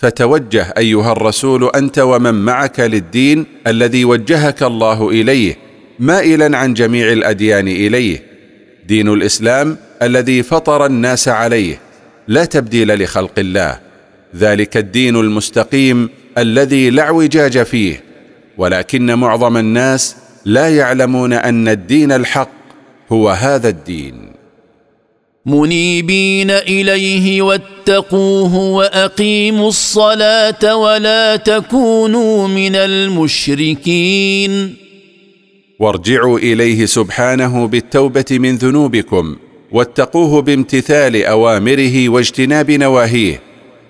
فتوجه 0.00 0.74
أيها 0.78 1.12
الرسول 1.12 1.70
أنت 1.74 1.98
ومن 1.98 2.34
معك 2.34 2.80
للدين 2.80 3.46
الذي 3.66 4.04
وجهك 4.04 4.62
الله 4.62 5.08
إليه 5.08 5.56
مائلا 5.98 6.58
عن 6.58 6.74
جميع 6.74 7.12
الأديان 7.12 7.68
إليه. 7.68 8.22
دين 8.86 9.08
الإسلام 9.08 9.76
الذي 10.02 10.42
فطر 10.42 10.86
الناس 10.86 11.28
عليه 11.28 11.78
لا 12.28 12.44
تبديل 12.44 13.02
لخلق 13.02 13.38
الله. 13.38 13.80
ذلك 14.36 14.76
الدين 14.76 15.16
المستقيم 15.16 16.08
الذي 16.38 16.90
لا 16.90 17.02
اعوجاج 17.02 17.62
فيه. 17.62 18.02
ولكن 18.58 19.14
معظم 19.14 19.56
الناس 19.56 20.16
لا 20.44 20.68
يعلمون 20.76 21.32
أن 21.32 21.68
الدين 21.68 22.12
الحق 22.12 22.50
هو 23.12 23.30
هذا 23.30 23.68
الدين. 23.68 24.29
منيبين 25.46 26.50
إليه 26.50 27.42
واتقوه 27.42 28.56
وأقيموا 28.56 29.68
الصلاة 29.68 30.76
ولا 30.76 31.36
تكونوا 31.36 32.48
من 32.48 32.76
المشركين. 32.76 34.74
وارجعوا 35.80 36.38
إليه 36.38 36.86
سبحانه 36.86 37.66
بالتوبة 37.66 38.24
من 38.30 38.56
ذنوبكم 38.56 39.36
واتقوه 39.72 40.42
بامتثال 40.42 41.24
أوامره 41.24 42.08
واجتناب 42.08 42.70
نواهيه 42.70 43.40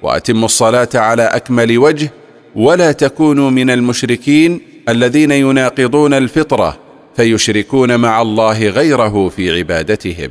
وأتموا 0.02 0.44
الصلاة 0.44 0.88
على 0.94 1.22
أكمل 1.22 1.78
وجه 1.78 2.12
ولا 2.54 2.92
تكونوا 2.92 3.50
من 3.50 3.70
المشركين 3.70 4.60
الذين 4.88 5.30
يناقضون 5.30 6.14
الفطرة 6.14 6.78
فيشركون 7.16 7.96
مع 7.96 8.22
الله 8.22 8.68
غيره 8.68 9.28
في 9.28 9.58
عبادتهم. 9.58 10.30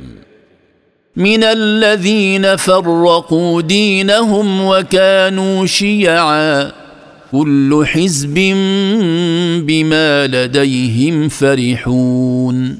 من 1.16 1.44
الذين 1.44 2.56
فرقوا 2.56 3.62
دينهم 3.62 4.66
وكانوا 4.66 5.66
شيعا. 5.66 6.72
كل 7.32 7.82
حزب 7.86 8.34
بما 9.66 10.26
لديهم 10.26 11.28
فرحون. 11.28 12.78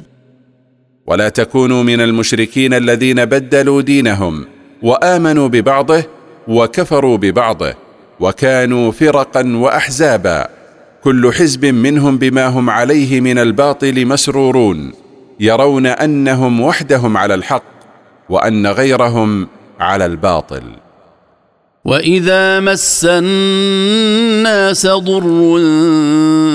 ولا 1.06 1.28
تكونوا 1.28 1.82
من 1.82 2.00
المشركين 2.00 2.74
الذين 2.74 3.24
بدلوا 3.24 3.82
دينهم 3.82 4.46
وآمنوا 4.82 5.48
ببعضه 5.48 6.04
وكفروا 6.48 7.16
ببعضه 7.16 7.74
وكانوا 8.20 8.92
فرقا 8.92 9.56
وأحزابا. 9.56 10.48
كل 11.04 11.32
حزب 11.32 11.64
منهم 11.66 12.18
بما 12.18 12.46
هم 12.46 12.70
عليه 12.70 13.20
من 13.20 13.38
الباطل 13.38 14.06
مسرورون 14.06 14.92
يرون 15.40 15.86
أنهم 15.86 16.60
وحدهم 16.60 17.16
على 17.16 17.34
الحق. 17.34 17.79
وأن 18.30 18.66
غيرهم 18.66 19.48
على 19.80 20.06
الباطل. 20.06 20.62
وإذا 21.84 22.60
مس 22.60 23.06
الناس 23.10 24.86
ضر 24.86 25.58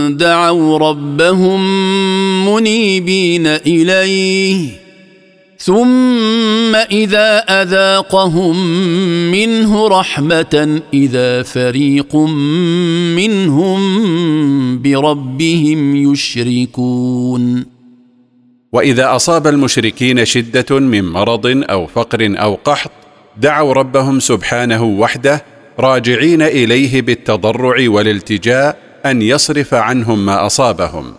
دعوا 0.09 0.77
ربهم 0.77 1.59
منيبين 2.53 3.47
إليه 3.47 4.69
ثم 5.57 6.75
إذا 6.75 7.37
أذاقهم 7.37 8.67
منه 9.31 9.87
رحمة 9.87 10.81
إذا 10.93 11.43
فريق 11.43 12.15
منهم 13.15 13.81
بربهم 14.81 15.95
يشركون. 15.95 17.74
وإذا 18.75 19.15
أصاب 19.15 19.47
المشركين 19.47 20.25
شدة 20.25 20.79
من 20.79 21.05
مرض 21.05 21.63
أو 21.69 21.87
فقر 21.87 22.35
أو 22.39 22.59
قحط 22.65 22.91
دعوا 23.37 23.73
ربهم 23.73 24.19
سبحانه 24.19 24.83
وحده 24.83 25.43
راجعين 25.79 26.41
إليه 26.41 27.01
بالتضرع 27.01 27.75
والالتجاء 27.89 28.77
أن 29.05 29.21
يصرف 29.21 29.73
عنهم 29.73 30.25
ما 30.25 30.45
أصابهم. 30.45 31.13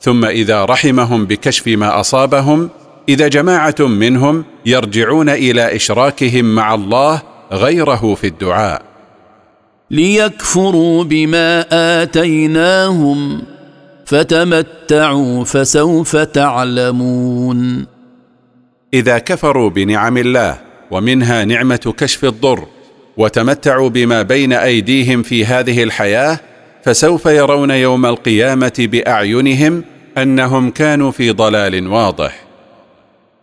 ثم 0.00 0.24
إذا 0.24 0.64
رحمهم 0.64 1.24
بكشف 1.26 1.66
ما 1.66 2.00
أصابهم 2.00 2.68
إذا 3.08 3.28
جماعة 3.28 3.74
منهم 3.80 4.44
يرجعون 4.66 5.28
إلى 5.28 5.76
إشراكهم 5.76 6.44
مع 6.54 6.74
الله 6.74 7.22
غيره 7.52 8.14
في 8.14 8.26
الدعاء. 8.26 8.82
ليكفروا 9.90 11.04
بما 11.04 11.66
آتيناهم 12.02 13.42
فتمتعوا 14.10 15.44
فسوف 15.44 16.16
تعلمون. 16.16 17.86
إذا 18.94 19.18
كفروا 19.18 19.70
بنعم 19.70 20.18
الله 20.18 20.58
ومنها 20.90 21.44
نعمة 21.44 21.94
كشف 21.98 22.24
الضر 22.24 22.66
وتمتعوا 23.16 23.88
بما 23.88 24.22
بين 24.22 24.52
أيديهم 24.52 25.22
في 25.22 25.44
هذه 25.44 25.82
الحياة 25.82 26.40
فسوف 26.84 27.26
يرون 27.26 27.70
يوم 27.70 28.06
القيامة 28.06 28.72
بأعينهم 28.78 29.84
أنهم 30.18 30.70
كانوا 30.70 31.10
في 31.10 31.30
ضلال 31.30 31.88
واضح. 31.88 32.49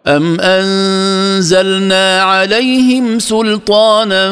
أم 0.08 0.40
أنزلنا 0.40 2.22
عليهم 2.22 3.20
سلطانا 3.20 4.30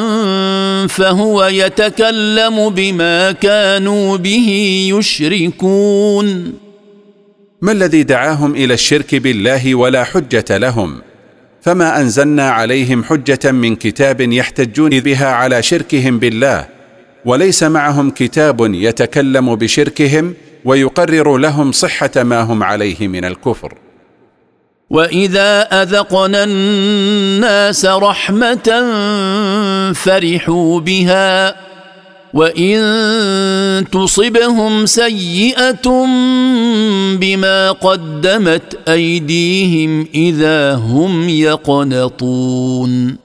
فهو 0.88 1.46
يتكلم 1.46 2.70
بما 2.70 3.32
كانوا 3.32 4.18
به 4.18 4.50
يشركون 4.94 6.54
ما 7.62 7.72
الذي 7.72 8.04
دعاهم 8.04 8.56
إلى 8.56 8.74
الشرك 8.74 9.16
بالله 9.16 9.76
ولا 9.76 10.04
حجة 10.04 10.58
لهم؟ 10.58 11.02
فما 11.62 12.02
أنزلنا 12.02 12.50
عليهم 12.50 13.04
حجة 13.04 13.52
من 13.52 13.76
كتاب 13.76 14.22
يحتجون 14.22 15.00
بها 15.00 15.28
على 15.28 15.64
شركهم 15.64 16.20
بالله 16.20 16.66
وليس 17.26 17.64
معهم 17.64 18.10
كتاب 18.10 18.74
يتكلم 18.74 19.56
بشركهم 19.56 20.34
ويقرر 20.66 21.38
لهم 21.38 21.72
صحة 21.72 22.12
ما 22.16 22.42
هم 22.42 22.64
عليه 22.64 23.08
من 23.08 23.26
الكفر. 23.26 23.85
واذا 24.90 25.62
اذقنا 25.82 26.44
الناس 26.44 27.86
رحمه 27.86 28.84
فرحوا 29.94 30.80
بها 30.80 31.56
وان 32.34 33.86
تصبهم 33.92 34.86
سيئه 34.86 36.06
بما 37.20 37.72
قدمت 37.72 38.78
ايديهم 38.88 40.08
اذا 40.16 40.74
هم 40.74 41.30
يقنطون 41.30 43.18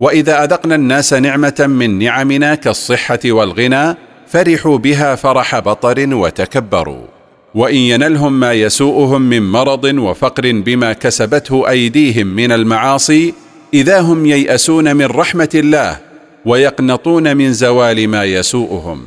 واذا 0.00 0.44
اذقنا 0.44 0.74
الناس 0.74 1.12
نعمه 1.12 1.66
من 1.68 1.98
نعمنا 1.98 2.54
كالصحه 2.54 3.20
والغنى 3.24 3.96
فرحوا 4.26 4.78
بها 4.78 5.14
فرح 5.14 5.58
بطر 5.58 6.14
وتكبروا 6.14 7.15
وإن 7.56 7.76
ينلهم 7.76 8.40
ما 8.40 8.52
يسوءهم 8.52 9.22
من 9.22 9.42
مرض 9.42 9.84
وفقر 9.84 10.52
بما 10.52 10.92
كسبته 10.92 11.70
أيديهم 11.70 12.26
من 12.26 12.52
المعاصي 12.52 13.34
إذا 13.74 14.00
هم 14.00 14.26
ييأسون 14.26 14.96
من 14.96 15.06
رحمة 15.06 15.48
الله 15.54 15.98
ويقنطون 16.44 17.36
من 17.36 17.52
زوال 17.52 18.08
ما 18.08 18.24
يسوءهم. 18.24 19.02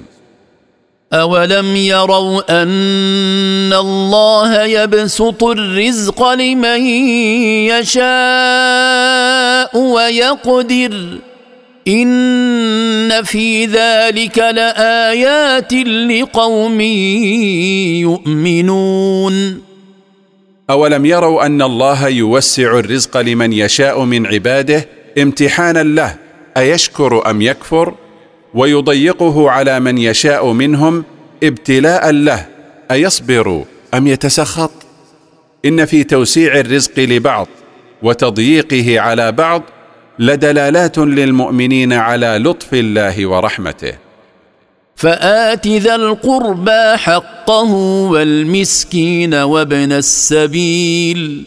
أولم 1.14 1.76
يروا 1.76 2.64
أن 2.64 3.74
الله 3.74 4.64
يبسط 4.64 5.44
الرزق 5.44 6.34
لمن 6.34 6.82
يشاء 7.74 9.78
ويقدر؟ 9.78 11.20
إن 11.88 13.24
في 13.24 13.66
ذلك 13.66 14.38
لآيات 14.38 15.74
لقوم 15.74 16.82
يؤمنون. 18.02 19.62
أولم 20.70 21.06
يروا 21.06 21.46
أن 21.46 21.62
الله 21.62 22.08
يوسع 22.08 22.80
الرزق 22.80 23.18
لمن 23.18 23.54
يشاء 23.54 24.04
من 24.04 24.28
عباده 24.28 24.88
امتحانا 25.18 25.84
له 25.84 26.16
أيشكر 26.58 27.30
أم 27.30 27.42
يكفر؟ 27.42 27.94
ويضيقه 28.54 29.50
على 29.50 29.80
من 29.80 29.98
يشاء 29.98 30.52
منهم 30.52 31.04
ابتلاء 31.44 32.12
له 32.12 32.46
أيصبر 32.92 33.64
أم 33.94 34.08
يتسخط؟ 34.08 34.72
إن 35.66 35.86
في 35.86 36.04
توسيع 36.04 36.60
الرزق 36.60 37.00
لبعض 37.00 37.48
وتضييقه 38.04 39.00
على 39.00 39.32
بعض 39.32 39.64
لدلالات 40.20 40.98
للمؤمنين 40.98 41.94
على 41.94 42.42
لطف 42.46 42.74
الله 42.74 43.26
ورحمته. 43.26 43.94
فآت 44.96 45.68
ذا 45.68 45.96
القربى 45.96 46.98
حقه 46.98 47.74
والمسكين 48.12 49.34
وابن 49.34 49.92
السبيل. 49.92 51.44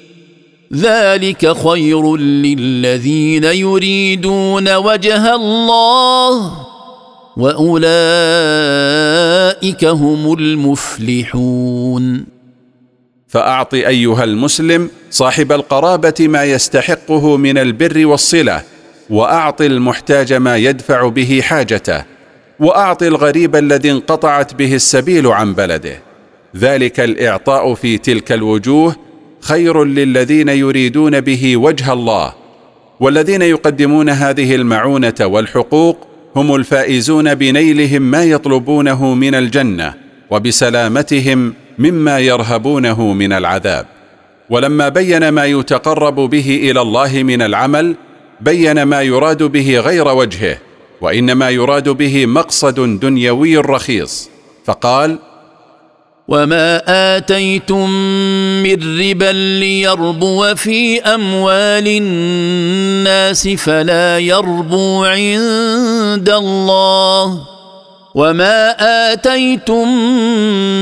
ذلك 0.75 1.57
خير 1.57 2.17
للذين 2.17 3.45
يريدون 3.45 4.77
وجه 4.77 5.35
الله 5.35 6.53
وأولئك 7.37 7.85
هم 9.85 10.33
المفلحون. 10.33 12.32
فاعط 13.33 13.75
أيها 13.75 14.25
المسلم 14.25 14.91
صاحب 15.11 15.53
القرابة 15.53 16.15
ما 16.21 16.45
يستحقه 16.45 17.37
من 17.37 17.59
البر 17.59 18.07
والصلة 18.07 18.63
واعط 19.11 19.61
المحتاج 19.61 20.33
ما 20.33 20.57
يدفع 20.57 21.09
به 21.09 21.41
حاجته 21.43 22.05
واعط 22.61 23.03
الغريب 23.03 23.57
الذي 23.57 23.91
انقطعت 23.91 24.55
به 24.55 24.75
السبيل 24.75 25.27
عن 25.27 25.55
بلده. 25.55 25.99
ذلك 26.57 27.01
الإعطاء 27.01 27.75
في 27.75 27.99
تلك 27.99 28.33
الوجوه 28.33 28.97
خير 29.41 29.85
للذين 29.85 30.49
يريدون 30.49 31.21
به 31.21 31.57
وجه 31.57 31.93
الله 31.93 32.35
والذين 33.01 33.43
يقدمون 33.43 34.09
هذه 34.09 34.55
المعونة 34.55 35.15
والحقوق 35.21 36.07
هم 36.37 36.55
الفائزون 36.55 37.35
بنيلهم 37.35 38.03
ما 38.03 38.25
يطلبونه 38.25 39.15
من 39.15 39.35
الجنة. 39.35 39.95
وبسلامتهم 40.33 41.55
مما 41.79 42.19
يرهبونه 42.19 43.13
من 43.13 43.33
العذاب. 43.33 43.87
ولما 44.51 44.89
بين 44.89 45.29
ما 45.29 45.45
يتقرب 45.45 46.15
به 46.15 46.49
إلى 46.71 46.81
الله 46.81 47.23
من 47.23 47.43
العمل 47.43 47.97
بين 48.41 48.83
ما 48.83 49.03
يراد 49.03 49.43
به 49.43 49.79
غير 49.79 50.09
وجهه 50.09 50.59
وإنما 51.01 51.51
يراد 51.51 51.89
به 51.89 52.27
مقصد 52.27 53.01
دنيوي 53.01 53.57
رخيص. 53.57 54.29
فقال 54.65 55.19
وما 56.29 56.83
اتيتم 57.17 57.91
من 58.63 59.01
ربا 59.01 59.33
ليربو 59.61 60.55
في 60.55 61.01
اموال 61.01 61.89
الناس 61.89 63.49
فلا 63.49 64.19
يربو 64.19 65.05
عند 65.05 66.29
الله 66.29 67.52
وما 68.15 68.71
اتيتم 69.13 69.89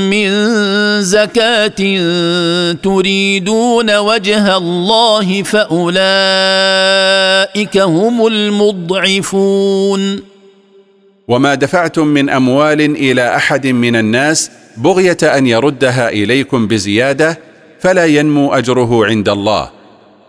من 0.09 0.31
زكاه 1.01 1.67
تريدون 2.83 3.97
وجه 3.97 4.57
الله 4.57 5.43
فاولئك 5.43 5.97
هم 7.77 8.27
المضعفون 8.27 10.23
وما 11.27 11.55
دفعتم 11.55 12.07
من 12.07 12.29
اموال 12.29 12.81
إلى 12.81 13.35
احد 13.35 13.67
من 13.67 13.95
الناس 13.95 14.51
بغيه 14.77 15.17
ان 15.23 15.47
يردها 15.47 16.09
اليكم 16.09 16.67
بزياده 16.67 17.39
فلا 17.79 18.05
ينمو 18.05 18.53
اجره 18.53 19.05
عند 19.05 19.29
الله. 19.29 19.69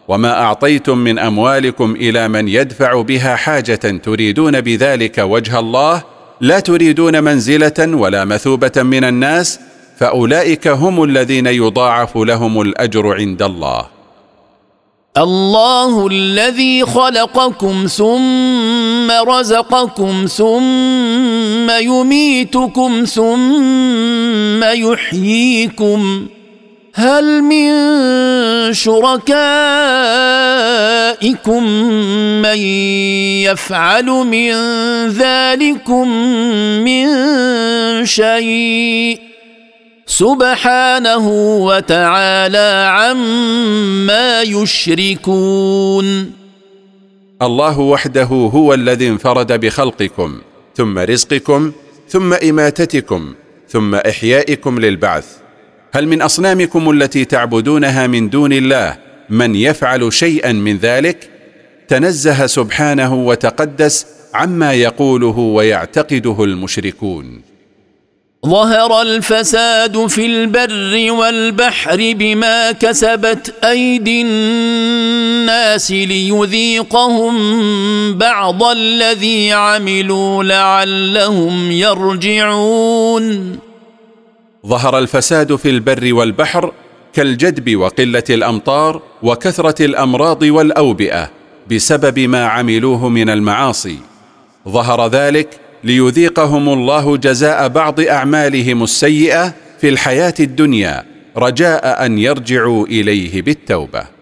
وما 0.09 0.41
اعطيتم 0.43 0.99
من 0.99 1.19
اموالكم 1.19 1.97
إلى 1.97 2.29
من 2.29 2.49
يدفع 2.49 3.01
بها 3.03 3.37
حاجة 3.37 3.75
تريدون 4.05 4.61
بذلك 4.61 5.19
وجه 5.19 5.59
الله 5.59 6.03
لا 6.43 6.61
تريدون 6.61 7.25
منزلة 7.25 7.97
ولا 7.97 8.25
مثوبة 8.25 8.83
من 8.83 9.05
الناس 9.05 9.61
فأولئك 9.99 10.69
هم 10.69 11.05
الذين 11.05 11.47
يضاعف 11.47 12.17
لهم 12.17 12.61
الأجر 12.61 13.15
عند 13.15 13.43
الله. 13.43 13.87
الله 15.17 16.07
الذي 16.07 16.85
خلقكم 16.85 17.87
ثم 17.87 19.11
رزقكم 19.11 20.27
ثم 20.27 21.71
يميتكم 21.71 23.05
ثم 23.05 24.65
يحييكم. 24.65 26.27
هل 26.95 27.43
من 27.43 27.73
شركائكم 28.73 29.23
من 32.43 32.59
يفعل 33.49 34.05
من 34.05 34.53
ذلكم 35.09 36.09
من 36.85 37.07
شيء؟ 38.07 39.21
سبحانه 40.07 41.29
وتعالى 41.65 42.89
عما 42.93 44.43
يشركون. 44.43 46.33
الله 47.43 47.81
وحده 47.81 48.25
هو 48.25 48.75
الذي 48.75 49.09
انفرد 49.09 49.61
بخلقكم 49.61 50.41
ثم 50.77 50.99
رزقكم 50.99 51.73
ثم 52.09 52.33
إماتتكم 52.33 53.35
ثم 53.69 53.95
إحيائكم 53.95 54.79
للبعث. 54.79 55.42
هل 55.95 56.07
من 56.09 56.23
أصنامكم 56.23 56.91
التي 56.91 57.25
تعبدونها 57.25 58.07
من 58.07 58.31
دون 58.31 58.53
الله 58.53 58.97
من 59.29 59.55
يفعل 59.55 60.13
شيئا 60.13 60.53
من 60.53 60.77
ذلك؟ 60.77 61.31
تنزه 61.89 62.47
سبحانه 62.47 63.15
وتقدس 63.15 64.07
عما 64.35 64.73
يقوله 64.73 65.39
ويعتقده 65.39 66.45
المشركون. 66.45 67.43
ظهر 68.47 69.03
الفساد 69.03 70.07
في 70.07 70.27
البر 70.27 71.13
والبحر 71.13 71.97
بما 71.99 72.73
كسبت 72.73 73.55
أيدي 73.65 74.23
الناس 74.23 75.91
ليذيقهم 75.91 77.35
بعض 78.19 78.63
الذي 78.63 79.53
عملوا 79.53 80.45
لعلهم 80.45 81.71
يرجعون. 81.71 83.59
ظهر 84.67 84.99
الفساد 84.99 85.57
في 85.57 85.71
البر 85.71 86.15
والبحر 86.15 86.73
كالجدب 87.13 87.77
وقلة 87.77 88.23
الأمطار 88.31 89.03
وكثرة 89.23 89.85
الأمراض 89.85 90.43
والأوبئة 90.43 91.31
بسبب 91.71 92.19
ما 92.19 92.47
عملوه 92.47 93.09
من 93.09 93.31
المعاصي. 93.31 93.99
ظهر 94.69 95.09
ذلك 95.09 95.49
ليذيقهم 95.85 96.69
الله 96.69 97.17
جزاء 97.17 97.69
بعض 97.69 98.01
أعمالهم 98.01 98.83
السيئة 98.83 99.55
في 99.81 99.89
الحياة 99.89 100.35
الدنيا 100.41 101.05
رجاء 101.37 102.07
أن 102.07 102.19
يرجعوا 102.19 102.87
إليه 102.87 103.43
بالتوبة. 103.43 104.22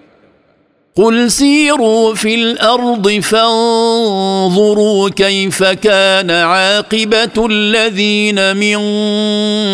قل 0.96 1.30
سيروا 1.30 2.14
في 2.14 2.34
الأرض 2.34 3.08
فانظروا 3.10 5.08
كيف 5.08 5.62
كان 5.64 6.30
عاقبه 6.30 7.46
الذين 7.50 8.56
من 8.56 8.78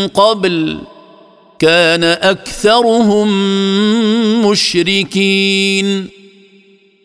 قبل 0.09 0.79
كان 1.59 2.05
اكثرهم 2.05 3.29
مشركين. 4.51 6.09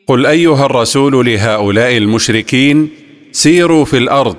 قل 0.08 0.26
ايها 0.26 0.66
الرسول 0.66 1.26
لهؤلاء 1.26 1.98
المشركين 1.98 2.90
سيروا 3.32 3.86
في 3.86 3.98
الأرض 3.98 4.36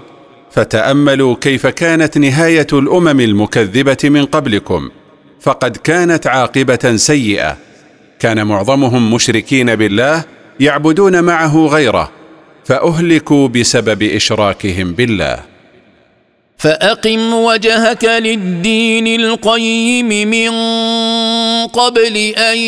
فتاملوا 0.50 1.36
كيف 1.40 1.66
كانت 1.66 2.18
نهايه 2.18 2.66
الامم 2.72 3.20
المكذبه 3.20 3.98
من 4.04 4.24
قبلكم 4.24 4.90
فقد 5.40 5.76
كانت 5.76 6.26
عاقبه 6.26 6.96
سيئه. 6.96 7.71
كان 8.22 8.46
معظمهم 8.46 9.14
مشركين 9.14 9.74
بالله 9.74 10.24
يعبدون 10.60 11.24
معه 11.24 11.66
غيره 11.66 12.10
فأهلكوا 12.64 13.48
بسبب 13.48 14.02
إشراكهم 14.02 14.92
بالله. 14.92 15.38
فأقم 16.58 17.34
وجهك 17.34 18.04
للدين 18.04 19.20
القيم 19.20 20.08
من 20.08 20.50
قبل 21.66 22.16
أن 22.36 22.58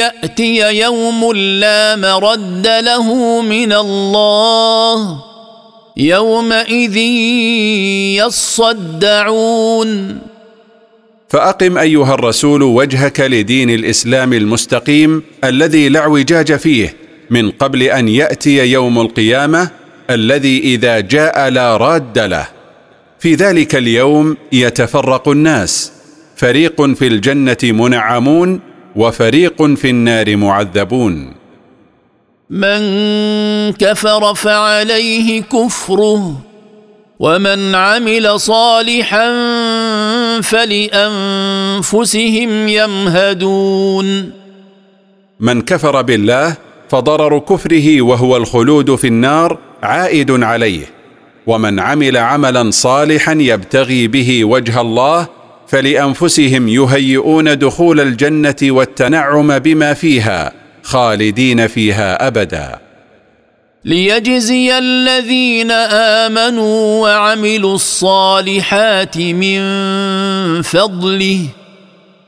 يأتي 0.00 0.80
يوم 0.80 1.32
لا 1.32 1.96
مرد 1.96 2.68
له 2.68 3.40
من 3.42 3.72
الله. 3.72 5.18
يومئذ 5.96 6.96
يصدعون. 9.04 10.18
فأقم 11.34 11.78
أيها 11.78 12.14
الرسول 12.14 12.62
وجهك 12.62 13.20
لدين 13.20 13.70
الإسلام 13.70 14.32
المستقيم 14.32 15.22
الذي 15.44 15.88
لا 15.88 16.00
اعوجاج 16.00 16.56
فيه 16.56 16.96
من 17.30 17.50
قبل 17.50 17.82
أن 17.82 18.08
يأتي 18.08 18.66
يوم 18.66 19.00
القيامة 19.00 19.70
الذي 20.10 20.58
إذا 20.58 21.00
جاء 21.00 21.48
لا 21.48 21.76
راد 21.76 22.18
له. 22.18 22.46
في 23.18 23.34
ذلك 23.34 23.74
اليوم 23.74 24.36
يتفرق 24.52 25.28
الناس. 25.28 25.92
فريق 26.36 26.82
في 26.82 27.06
الجنة 27.06 27.58
منعمون 27.62 28.60
وفريق 28.96 29.62
في 29.62 29.90
النار 29.90 30.36
معذبون. 30.36 31.34
من 32.50 32.80
كفر 33.72 34.34
فعليه 34.34 35.42
كفره 35.42 36.40
ومن 37.18 37.74
عمل 37.74 38.40
صالحا 38.40 39.28
فلأنفسهم 40.40 41.88
يمهدون. 42.68 44.32
من 45.40 45.62
كفر 45.62 46.02
بالله 46.02 46.54
فضرر 46.88 47.38
كفره 47.38 48.02
وهو 48.02 48.36
الخلود 48.36 48.94
في 48.94 49.06
النار 49.06 49.58
عائد 49.82 50.30
عليه. 50.30 50.86
ومن 51.46 51.80
عمل 51.80 52.16
عملا 52.16 52.70
صالحا 52.70 53.32
يبتغي 53.32 54.06
به 54.08 54.44
وجه 54.44 54.80
الله 54.80 55.26
فلأنفسهم 55.68 56.68
يهيئون 56.68 57.58
دخول 57.58 58.00
الجنة 58.00 58.56
والتنعم 58.62 59.58
بما 59.58 59.94
فيها 59.94 60.52
خالدين 60.82 61.66
فيها 61.66 62.26
ابدا. 62.26 62.83
ليجزي 63.86 64.78
الذين 64.78 65.70
آمنوا 65.70 67.02
وعملوا 67.02 67.74
الصالحات 67.74 69.18
من 69.18 69.62
فضله. 70.62 71.40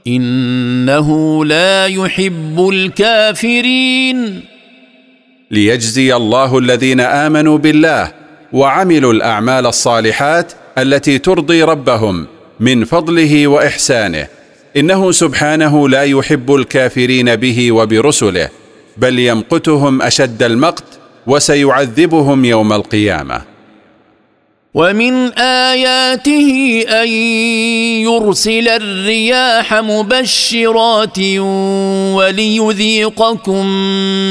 إنه 0.06 1.44
لا 1.44 1.86
يحب 1.86 2.68
الكافرين. 2.72 4.40
ليجزي 5.50 6.16
الله 6.16 6.58
الذين 6.58 7.00
آمنوا 7.00 7.58
بالله 7.58 8.12
وعملوا 8.52 9.12
الأعمال 9.12 9.66
الصالحات 9.66 10.52
التي 10.78 11.18
ترضي 11.18 11.62
ربهم 11.62 12.26
من 12.60 12.84
فضله 12.84 13.46
وإحسانه. 13.46 14.26
إنه 14.76 15.12
سبحانه 15.12 15.88
لا 15.88 16.02
يحب 16.02 16.54
الكافرين 16.54 17.36
به 17.36 17.72
وبرسله 17.72 18.48
بل 18.96 19.18
يمقتهم 19.18 20.02
أشد 20.02 20.42
المقت 20.42 20.84
وسيعذبهم 21.26 22.44
يوم 22.44 22.72
القيامة. 22.72 23.42
ومن 24.74 25.32
آياته 25.38 26.48
أن 26.88 27.08
يرسل 28.08 28.68
الرياح 28.68 29.74
مبشرات 29.74 31.18
وليذيقكم 32.16 33.66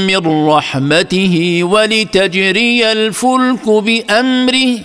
من 0.08 0.48
رحمته 0.48 1.64
ولتجري 1.64 2.92
الفلك 2.92 3.70
بأمره 3.70 4.80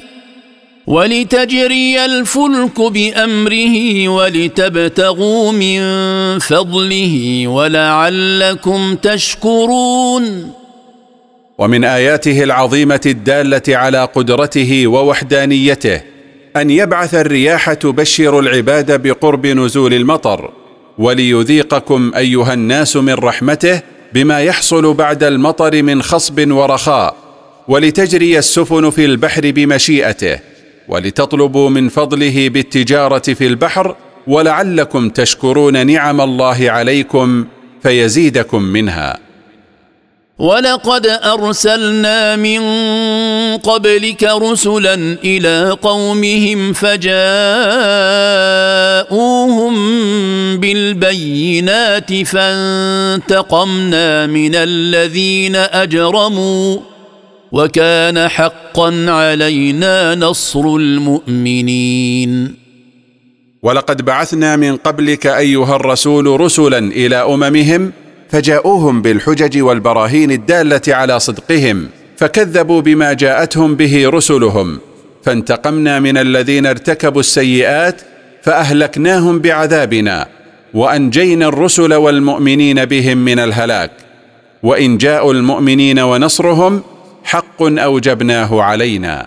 ولتجري 0.87 2.05
الفلك 2.05 2.81
بأمره 2.81 4.09
ولتبتغوا 4.09 5.53
من 5.53 5.81
فضله 6.39 7.45
ولعلكم 7.49 8.95
تشكرون. 8.95 10.60
ومن 11.61 11.85
آياته 11.85 12.43
العظيمة 12.43 13.01
الدالة 13.07 13.63
على 13.69 14.05
قدرته 14.05 14.87
ووحدانيته 14.87 16.01
أن 16.57 16.71
يبعث 16.71 17.15
الرياح 17.15 17.73
تبشر 17.73 18.39
العباد 18.39 19.03
بقرب 19.03 19.47
نزول 19.47 19.95
المطر 19.95 20.51
وليذيقكم 20.99 22.13
أيها 22.17 22.55
الناس 22.55 22.97
من 22.97 23.15
رحمته 23.15 23.81
بما 24.15 24.41
يحصل 24.41 24.95
بعد 24.95 25.25
المطر 25.25 25.83
من 25.83 26.03
خصب 26.03 26.51
ورخاء 26.51 27.17
ولتجري 27.69 28.39
السفن 28.39 28.91
في 28.91 29.05
البحر 29.05 29.51
بمشيئته 29.51 30.39
ولتطلبوا 30.89 31.71
من 31.71 31.89
فضله 31.89 32.49
بالتجارة 32.49 33.35
في 33.35 33.47
البحر 33.47 33.97
ولعلكم 34.27 35.09
تشكرون 35.09 35.87
نعم 35.87 36.21
الله 36.21 36.71
عليكم 36.71 37.45
فيزيدكم 37.83 38.63
منها. 38.63 39.30
ولقد 40.41 41.07
أرسلنا 41.07 42.37
من 42.37 42.61
قبلك 43.57 44.25
رسلا 44.25 44.95
إلى 45.25 45.77
قومهم 45.83 46.73
فجاءوهم 46.73 47.11
بالبينات 50.61 52.23
فانتقمنا 52.23 54.27
من 54.27 54.55
الذين 54.55 55.57
أجرموا 55.57 56.79
وكان 57.53 58.29
حقا 58.29 59.05
علينا 59.09 60.15
نصر 60.15 60.61
المؤمنين. 60.61 62.61
ولقد 63.63 64.05
بعثنا 64.05 64.57
من 64.57 64.77
قبلك 64.77 65.27
أيها 65.27 65.77
الرسول 65.77 66.41
رسلا 66.41 66.79
إلى 66.79 67.17
أممهم 67.17 67.93
فجاءوهم 68.31 69.03
بالحجج 69.03 69.63
والبراهين 69.63 70.31
الدالة 70.31 70.81
على 70.89 71.21
صدقهم 71.21 71.89
فكذبوا 72.17 72.81
بما 72.81 73.13
جاءتهم 73.13 73.75
به 73.75 74.09
رسلهم 74.09 74.79
فانتقمنا 75.25 76.01
من 76.01 76.17
الذين 76.17 76.67
ارتكبوا 76.67 77.21
السيئات 77.21 78.03
فأهلكناهم 78.43 79.39
بعذابنا 79.39 80.27
وأنجينا 80.75 81.49
الرسل 81.49 81.95
والمؤمنين 81.95 82.85
بهم 82.85 83.19
من 83.19 83.39
الهلاك 83.39 83.91
وإن 84.63 84.99
جاءوا 84.99 85.33
المؤمنين 85.33 85.99
ونصرهم 85.99 86.83
حق 87.25 87.63
أوجبناه 87.63 88.63
علينا. 88.63 89.27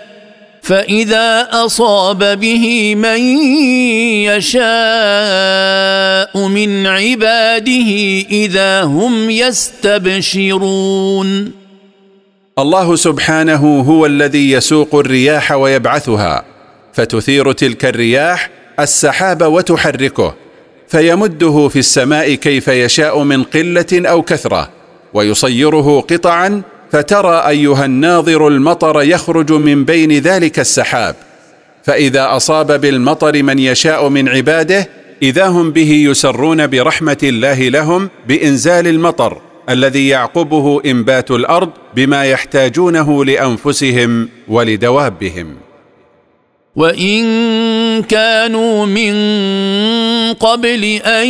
فإذا 0.61 1.47
أصاب 1.51 2.39
به 2.39 2.95
من 2.95 3.19
يشاء 4.29 4.61
من 6.47 6.87
عباده 6.87 7.91
إذا 8.31 8.83
هم 8.83 9.29
يستبشرون. 9.29 10.81
الله 12.59 12.95
سبحانه 12.95 13.79
هو 13.81 14.05
الذي 14.05 14.51
يسوق 14.51 14.95
الرياح 14.95 15.51
ويبعثها 15.51 16.45
فتثير 16.93 17.51
تلك 17.51 17.85
الرياح 17.85 18.49
السحاب 18.79 19.41
وتحركه 19.41 20.35
فيمده 20.87 21.67
في 21.67 21.79
السماء 21.79 22.33
كيف 22.33 22.67
يشاء 22.67 23.23
من 23.23 23.43
قلة 23.43 23.85
أو 23.93 24.21
كثرة 24.21 24.69
ويصيره 25.13 25.99
قطعا 25.99 26.61
فترى 26.91 27.43
أيها 27.47 27.85
الناظر 27.85 28.47
المطر 28.47 29.01
يخرج 29.01 29.51
من 29.51 29.85
بين 29.85 30.11
ذلك 30.11 30.59
السحاب 30.59 31.15
فإذا 31.83 32.35
أصاب 32.35 32.81
بالمطر 32.81 33.43
من 33.43 33.59
يشاء 33.59 34.09
من 34.09 34.29
عباده 34.29 34.89
إذا 35.21 35.47
هم 35.47 35.71
به 35.71 35.91
يسرون 35.91 36.67
برحمة 36.67 37.17
الله 37.23 37.69
لهم 37.69 38.09
بإنزال 38.27 38.87
المطر 38.87 39.41
الذي 39.69 40.07
يعقبه 40.07 40.81
إنبات 40.85 41.31
الأرض 41.31 41.69
بما 41.95 42.25
يحتاجونه 42.25 43.25
لأنفسهم 43.25 44.29
ولدوابهم. 44.47 45.55
وإن 46.75 47.25
كانوا 47.99 48.85
من 48.85 49.13
قبل 50.33 50.83
أن 51.05 51.27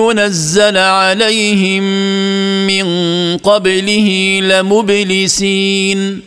ينزل 0.00 0.76
عليهم 0.76 1.82
من 2.66 2.86
قبله 3.36 4.40
لمبلسين. 4.42 6.20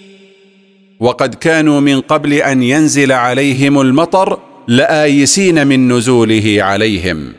وقد 1.00 1.36
كانوا 1.36 1.80
من 1.80 2.02
قبل 2.02 2.34
أن 2.34 2.64
ينزل 2.64 3.12
عليهم 3.12 3.82
المطر 3.82 4.40
لآيسين 4.68 5.68
من 5.68 5.92
نزوله 5.92 6.58
عليهم. 6.60 7.34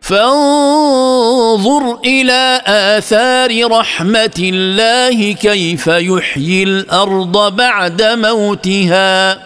فانظر 0.00 1.98
إلى 2.04 2.62
آثار 2.66 3.70
رحمة 3.70 4.38
الله 4.38 5.32
كيف 5.32 5.86
يحيي 5.86 6.62
الأرض 6.62 7.56
بعد 7.56 8.02
موتها. 8.02 9.38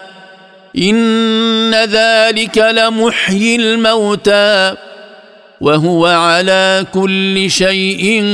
إن 0.79 1.75
ذلك 1.75 2.59
لمحيي 2.59 3.57
الموتى 3.57 4.75
وهو 5.61 6.07
على 6.07 6.87
كل 6.95 7.51
شيء 7.51 8.25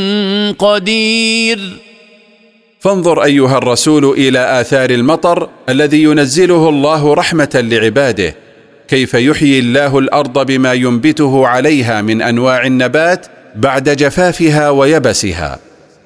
قدير. 0.59 1.59
فانظر 2.81 3.25
أيها 3.25 3.59
الرسول 3.59 4.05
إلى 4.05 4.61
آثار 4.61 4.91
المطر 4.91 5.49
الذي 5.69 6.03
ينزله 6.03 6.69
الله 6.69 7.15
رحمة 7.15 7.51
لعباده. 7.55 8.35
كيف 8.89 9.15
يحيي 9.15 9.59
الله 9.59 9.99
الأرض 9.99 10.47
بما 10.47 10.73
ينبته 10.73 11.47
عليها 11.47 12.03
من 12.03 12.23
أنواع 12.23 12.67
النبات 12.67 13.27
بعد 13.57 13.89
جفافها 13.89 14.71
ويبسها. 14.71 15.59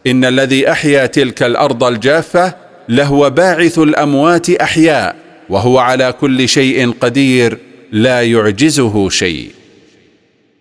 إن 0.06 0.24
الذي 0.24 0.70
أحيا 0.70 1.06
تلك 1.06 1.42
الأرض 1.42 1.84
الجافة 1.84 2.54
لهو 2.88 3.30
باعث 3.30 3.78
الأموات 3.78 4.50
أحياء. 4.50 5.21
وهو 5.52 5.78
على 5.78 6.14
كل 6.20 6.48
شيء 6.48 6.92
قدير 7.00 7.58
لا 7.92 8.22
يعجزه 8.22 9.08
شيء. 9.08 9.50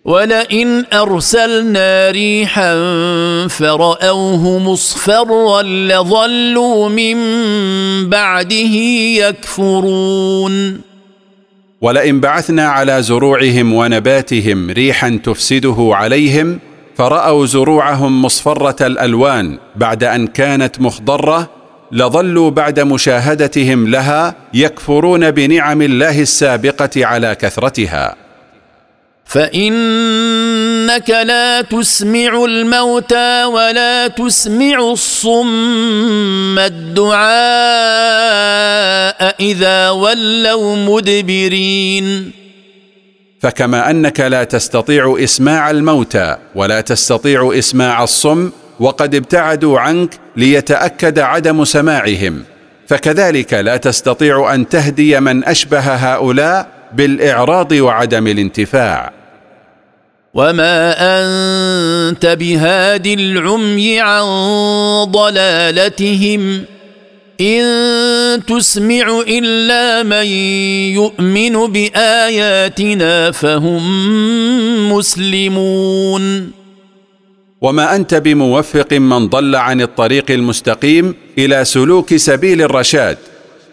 ولئن 0.04 0.84
ارسلنا 0.92 2.10
ريحا 2.10 2.74
فراوه 3.48 4.58
مصفرا 4.58 5.62
لظلوا 5.62 6.88
من 6.88 7.16
بعده 8.10 8.74
يكفرون. 9.24 10.80
ولئن 11.80 12.20
بعثنا 12.20 12.66
على 12.68 13.02
زروعهم 13.02 13.72
ونباتهم 13.72 14.70
ريحا 14.70 15.20
تفسده 15.24 15.90
عليهم 15.92 16.58
فراوا 16.96 17.46
زروعهم 17.46 18.22
مصفره 18.24 18.86
الالوان 18.86 19.58
بعد 19.76 20.04
ان 20.04 20.26
كانت 20.26 20.80
مخضره 20.80 21.61
لظلوا 21.92 22.50
بعد 22.50 22.80
مشاهدتهم 22.80 23.88
لها 23.88 24.34
يكفرون 24.54 25.30
بنعم 25.30 25.82
الله 25.82 26.20
السابقة 26.20 27.06
على 27.06 27.34
كثرتها. 27.34 28.16
فإنك 29.24 31.10
لا 31.10 31.60
تسمع 31.60 32.44
الموتى 32.44 33.44
ولا 33.44 34.08
تسمع 34.08 34.92
الصم 34.92 36.58
الدعاء 36.58 37.22
إذا 39.40 39.90
ولوا 39.90 40.76
مدبرين. 40.76 42.32
فكما 43.40 43.90
أنك 43.90 44.20
لا 44.20 44.44
تستطيع 44.44 45.16
إسماع 45.18 45.70
الموتى 45.70 46.36
ولا 46.54 46.80
تستطيع 46.80 47.52
إسماع 47.58 48.02
الصم 48.02 48.50
وقد 48.82 49.14
ابتعدوا 49.14 49.80
عنك 49.80 50.14
ليتأكد 50.36 51.18
عدم 51.18 51.64
سماعهم. 51.64 52.42
فكذلك 52.86 53.54
لا 53.54 53.76
تستطيع 53.76 54.54
أن 54.54 54.68
تهدي 54.68 55.20
من 55.20 55.44
أشبه 55.44 55.78
هؤلاء 55.78 56.68
بالإعراض 56.92 57.72
وعدم 57.72 58.26
الانتفاع. 58.26 59.12
وما 60.34 60.94
انت 60.98 62.26
بهاد 62.26 63.06
العمي 63.06 64.00
عن 64.00 64.24
ضلالتهم 65.04 66.64
ان 67.40 68.42
تسمع 68.46 69.22
الا 69.28 70.02
من 70.02 70.26
يؤمن 70.96 71.72
باياتنا 71.72 73.30
فهم 73.30 73.82
مسلمون 74.92 76.61
وما 77.62 77.96
أنت 77.96 78.14
بموفق 78.14 78.92
من 78.92 79.28
ضل 79.28 79.56
عن 79.56 79.80
الطريق 79.80 80.30
المستقيم 80.30 81.14
إلى 81.38 81.64
سلوك 81.64 82.16
سبيل 82.16 82.62
الرشاد. 82.62 83.18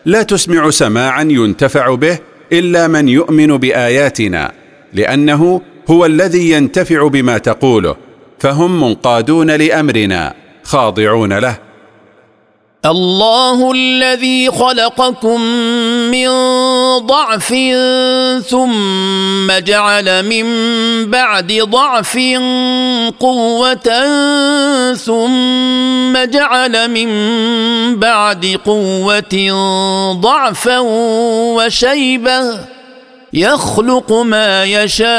لا 0.06 0.24
تسمع 0.24 0.70
سماعا 0.70 1.22
ينتفع 1.22 1.96
به 1.96 2.20
إلا 2.52 2.88
من 2.88 3.10
يؤمن 3.10 3.58
بآياتنا 3.58 4.52
لأنه 4.94 5.62
هو 5.90 6.06
الذي 6.06 6.52
ينتفع 6.52 7.08
بما 7.08 7.38
تقوله 7.38 7.96
فهم 8.40 8.84
منقادون 8.84 9.52
لأمرنا 9.52 10.34
خاضعون 10.64 11.34
له. 11.34 11.69
الله 12.86 13.72
الذي 13.72 14.52
خلقكم 14.52 15.42
من 16.12 16.30
ضعف 16.98 17.48
ثم 18.48 19.52
جعل 19.52 20.26
من 20.26 20.46
بعد 21.12 21.52
ضعف 21.52 22.18
قوة 23.20 23.90
ثم 24.94 26.18
جعل 26.26 26.88
من 26.92 27.10
بعد 28.00 28.60
قوة 28.66 29.52
ضعفا 30.14 30.80
وشيبة 31.60 32.60
يخلق 33.34 34.12
ما 34.12 34.64
يشاء 34.64 35.10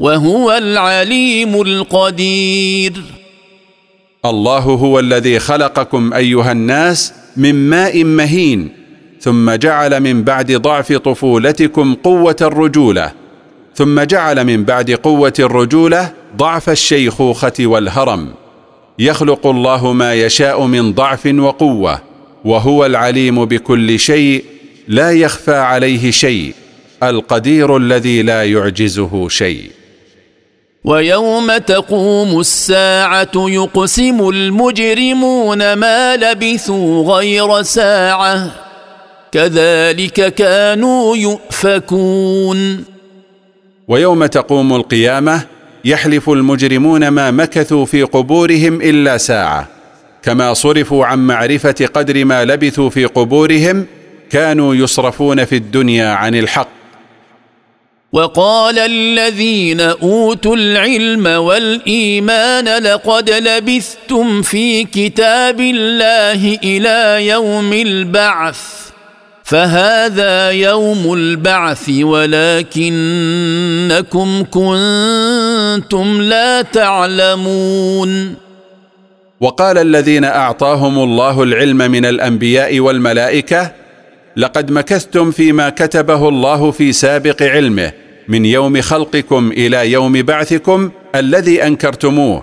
وهو 0.00 0.52
العليم 0.52 1.62
القدير. 1.62 3.19
الله 4.24 4.58
هو 4.58 4.98
الذي 4.98 5.38
خلقكم 5.38 6.14
أيها 6.14 6.52
الناس 6.52 7.12
من 7.36 7.54
ماء 7.54 8.04
مهين 8.04 8.68
ثم 9.20 9.50
جعل 9.50 10.00
من 10.00 10.24
بعد 10.24 10.52
ضعف 10.52 10.92
طفولتكم 10.92 11.94
قوة 11.94 12.36
الرجولة 12.40 13.12
ثم 13.74 14.00
جعل 14.00 14.44
من 14.44 14.64
بعد 14.64 14.90
قوة 14.90 15.32
الرجولة 15.38 16.12
ضعف 16.36 16.70
الشيخوخة 16.70 17.52
والهرم. 17.60 18.28
يخلق 18.98 19.46
الله 19.46 19.92
ما 19.92 20.14
يشاء 20.14 20.66
من 20.66 20.92
ضعف 20.92 21.26
وقوة 21.26 22.00
وهو 22.44 22.86
العليم 22.86 23.44
بكل 23.44 23.98
شيء 23.98 24.44
لا 24.88 25.10
يخفى 25.10 25.54
عليه 25.54 26.10
شيء 26.10 26.54
القدير 27.02 27.76
الذي 27.76 28.22
لا 28.22 28.44
يعجزه 28.44 29.28
شيء. 29.28 29.70
ويوم 30.84 31.56
تقوم 31.56 32.40
الساعة 32.40 33.30
يقسم 33.36 34.28
المجرمون 34.28 35.72
ما 35.72 36.16
لبثوا 36.16 37.14
غير 37.14 37.62
ساعة. 37.62 38.50
كذلك 39.32 40.34
كانوا 40.34 41.16
يؤفكون. 41.16 42.84
ويوم 43.88 44.26
تقوم 44.26 44.74
القيامة 44.74 45.42
يحلف 45.84 46.30
المجرمون 46.30 47.08
ما 47.08 47.30
مكثوا 47.30 47.84
في 47.84 48.02
قبورهم 48.02 48.80
إلا 48.82 49.16
ساعة. 49.16 49.68
كما 50.22 50.54
صرفوا 50.54 51.06
عن 51.06 51.26
معرفة 51.26 51.88
قدر 51.94 52.24
ما 52.24 52.44
لبثوا 52.44 52.90
في 52.90 53.04
قبورهم 53.04 53.86
كانوا 54.30 54.74
يصرفون 54.74 55.44
في 55.44 55.56
الدنيا 55.56 56.08
عن 56.08 56.34
الحق. 56.34 56.79
وقال 58.12 58.78
الذين 58.78 59.80
أوتوا 59.80 60.56
العلم 60.56 61.26
والإيمان 61.26 62.82
لقد 62.82 63.30
لبثتم 63.30 64.42
في 64.42 64.84
كتاب 64.84 65.60
الله 65.60 66.58
إلى 66.64 67.26
يوم 67.26 67.72
البعث 67.72 68.60
فهذا 69.44 70.50
يوم 70.50 71.14
البعث 71.14 71.90
ولكنكم 72.02 72.84
كنتم 74.50 76.22
لا 76.22 76.62
تعلمون. 76.62 78.34
وقال 79.40 79.78
الذين 79.78 80.24
أعطاهم 80.24 80.98
الله 80.98 81.42
العلم 81.42 81.76
من 81.76 82.04
الأنبياء 82.04 82.80
والملائكة 82.80 83.79
لقد 84.36 84.70
مكثتم 84.70 85.30
فيما 85.30 85.70
كتبه 85.70 86.28
الله 86.28 86.70
في 86.70 86.92
سابق 86.92 87.42
علمه 87.42 87.92
من 88.28 88.44
يوم 88.44 88.80
خلقكم 88.80 89.52
إلى 89.52 89.92
يوم 89.92 90.22
بعثكم 90.22 90.90
الذي 91.14 91.66
أنكرتموه 91.66 92.42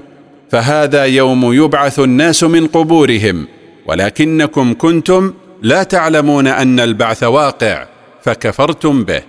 فهذا 0.51 1.05
يوم 1.05 1.53
يبعث 1.53 1.99
الناس 1.99 2.43
من 2.43 2.67
قبورهم 2.67 3.47
ولكنكم 3.85 4.73
كنتم 4.73 5.33
لا 5.61 5.83
تعلمون 5.83 6.47
أن 6.47 6.79
البعث 6.79 7.23
واقع 7.23 7.87
فكفرتم 8.23 9.03
به. 9.03 9.21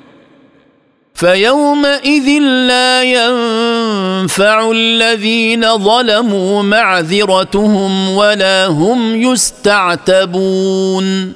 فيومئذ 1.14 2.28
لا 2.42 3.02
ينفع 3.02 4.70
الذين 4.70 5.78
ظلموا 5.78 6.62
معذرتهم 6.62 8.10
ولا 8.10 8.66
هم 8.66 9.32
يستعتبون. 9.32 11.32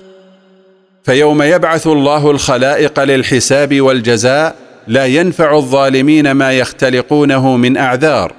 فيوم 1.04 1.42
يبعث 1.42 1.86
الله 1.86 2.30
الخلائق 2.30 3.00
للحساب 3.00 3.80
والجزاء 3.80 4.56
لا 4.88 5.06
ينفع 5.06 5.56
الظالمين 5.56 6.30
ما 6.30 6.52
يختلقونه 6.52 7.56
من 7.56 7.76
أعذار 7.76 8.32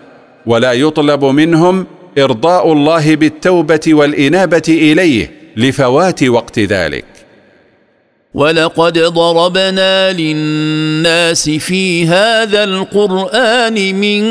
ولا 0.46 0.74
يطلب 0.74 1.26
منهم 1.26 1.86
إرضاء 2.18 2.74
الله 2.74 3.16
بالتوبة 3.16 3.80
والإنابة 3.88 4.64
إليه 4.68 5.32
لفوات 5.58 6.24
وقت 6.24 6.60
ذلك. 6.60 7.06
ولقد 8.34 9.00
ضربنا 9.00 10.12
للناس 10.14 11.50
في 11.50 12.06
هذا 12.08 12.64
القرآن 12.64 13.96
من 13.96 14.24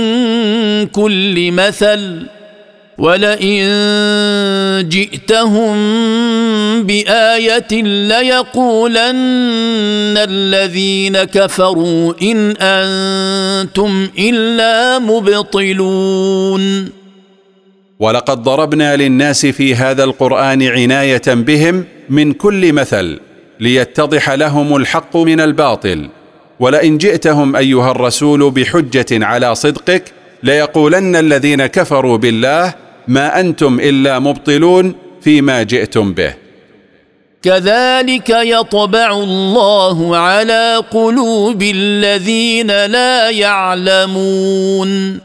كل 0.86 1.52
مثل 1.52 2.26
ولئن 3.02 3.58
جئتهم 4.88 5.76
بايه 6.82 7.82
ليقولن 7.82 9.14
الذين 10.18 11.24
كفروا 11.24 12.14
ان 12.22 12.50
أنتم 12.60 14.08
الا 14.18 14.98
مبطلون 14.98 16.62
ولقد 18.00 18.42
ضربنا 18.42 18.96
للناس 18.96 19.46
في 19.46 19.74
هذا 19.74 20.04
القران 20.04 20.62
عنايه 20.62 21.22
بهم 21.26 21.84
من 22.08 22.32
كل 22.32 22.72
مثل 22.72 23.20
ليتضح 23.60 24.30
لهم 24.30 24.76
الحق 24.76 25.16
من 25.16 25.40
الباطل. 25.40 26.08
ولئن 26.60 26.98
جئتهم 26.98 27.56
ايها 27.56 27.90
الرسول 27.90 28.50
بحجه 28.50 29.24
على 29.24 29.54
صدقك 29.54 30.12
ليقولن 30.42 31.16
الذين 31.16 31.66
كفروا 31.66 32.16
بالله 32.16 32.81
ما 33.08 33.40
أنتم 33.40 33.80
إلا 33.80 34.18
مبطلون 34.18 34.94
فيما 35.20 35.62
جئتم 35.62 36.12
به. 36.12 36.34
كذلك 37.42 38.30
يطبع 38.30 39.10
الله 39.10 40.16
على 40.16 40.82
قلوب 40.90 41.62
الذين 41.62 42.66
لا 42.66 43.30
يعلمون. 43.30 45.20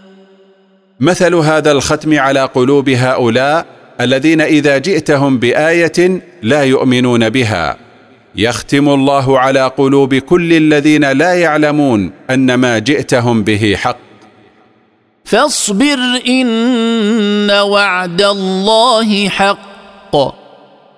مثل 0.99 1.35
هذا 1.35 1.71
الختم 1.71 2.19
على 2.19 2.43
قلوب 2.43 2.89
هؤلاء 2.89 3.65
الذين 4.01 4.41
إذا 4.41 4.77
جئتهم 4.77 5.39
بآية 5.39 6.21
لا 6.43 6.63
يؤمنون 6.63 7.29
بها. 7.29 7.77
يختم 8.35 8.89
الله 8.89 9.39
على 9.39 9.67
قلوب 9.77 10.15
كل 10.15 10.53
الذين 10.53 11.11
لا 11.11 11.33
يعلمون 11.33 12.11
أن 12.29 12.53
ما 12.53 12.79
جئتهم 12.79 13.43
به 13.43 13.75
حق. 13.75 14.06
فاصبر 15.27 15.99
إن 16.27 17.51
وعد 17.51 18.21
الله 18.21 19.29
حق 19.29 20.15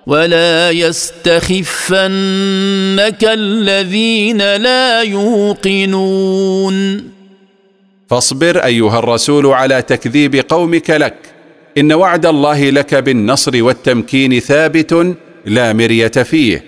ولا 0.06 0.70
يستخفنك 0.70 1.98
الذين 3.24 4.56
لا 4.56 5.02
يوقنون. 5.02 6.74
فاصبر 8.10 8.64
أيها 8.64 8.98
الرسول 8.98 9.46
على 9.46 9.82
تكذيب 9.82 10.44
قومك 10.48 10.90
لك 10.90 11.16
إن 11.78 11.92
وعد 11.92 12.26
الله 12.26 12.70
لك 12.70 12.94
بالنصر 12.94 13.62
والتمكين 13.62 14.40
ثابت 14.40 15.16
لا 15.44 15.72
مرية 15.72 16.08
فيه 16.08 16.64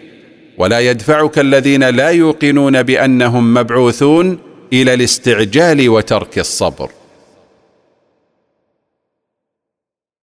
ولا 0.59 0.81
يدفعك 0.81 1.39
الذين 1.39 1.85
لا 1.85 2.09
يوقنون 2.09 2.83
بأنهم 2.83 3.55
مبعوثون 3.55 4.39
إلى 4.73 4.95
الاستعجال 4.95 5.89
وترك 5.89 6.39
الصبر. 6.39 6.91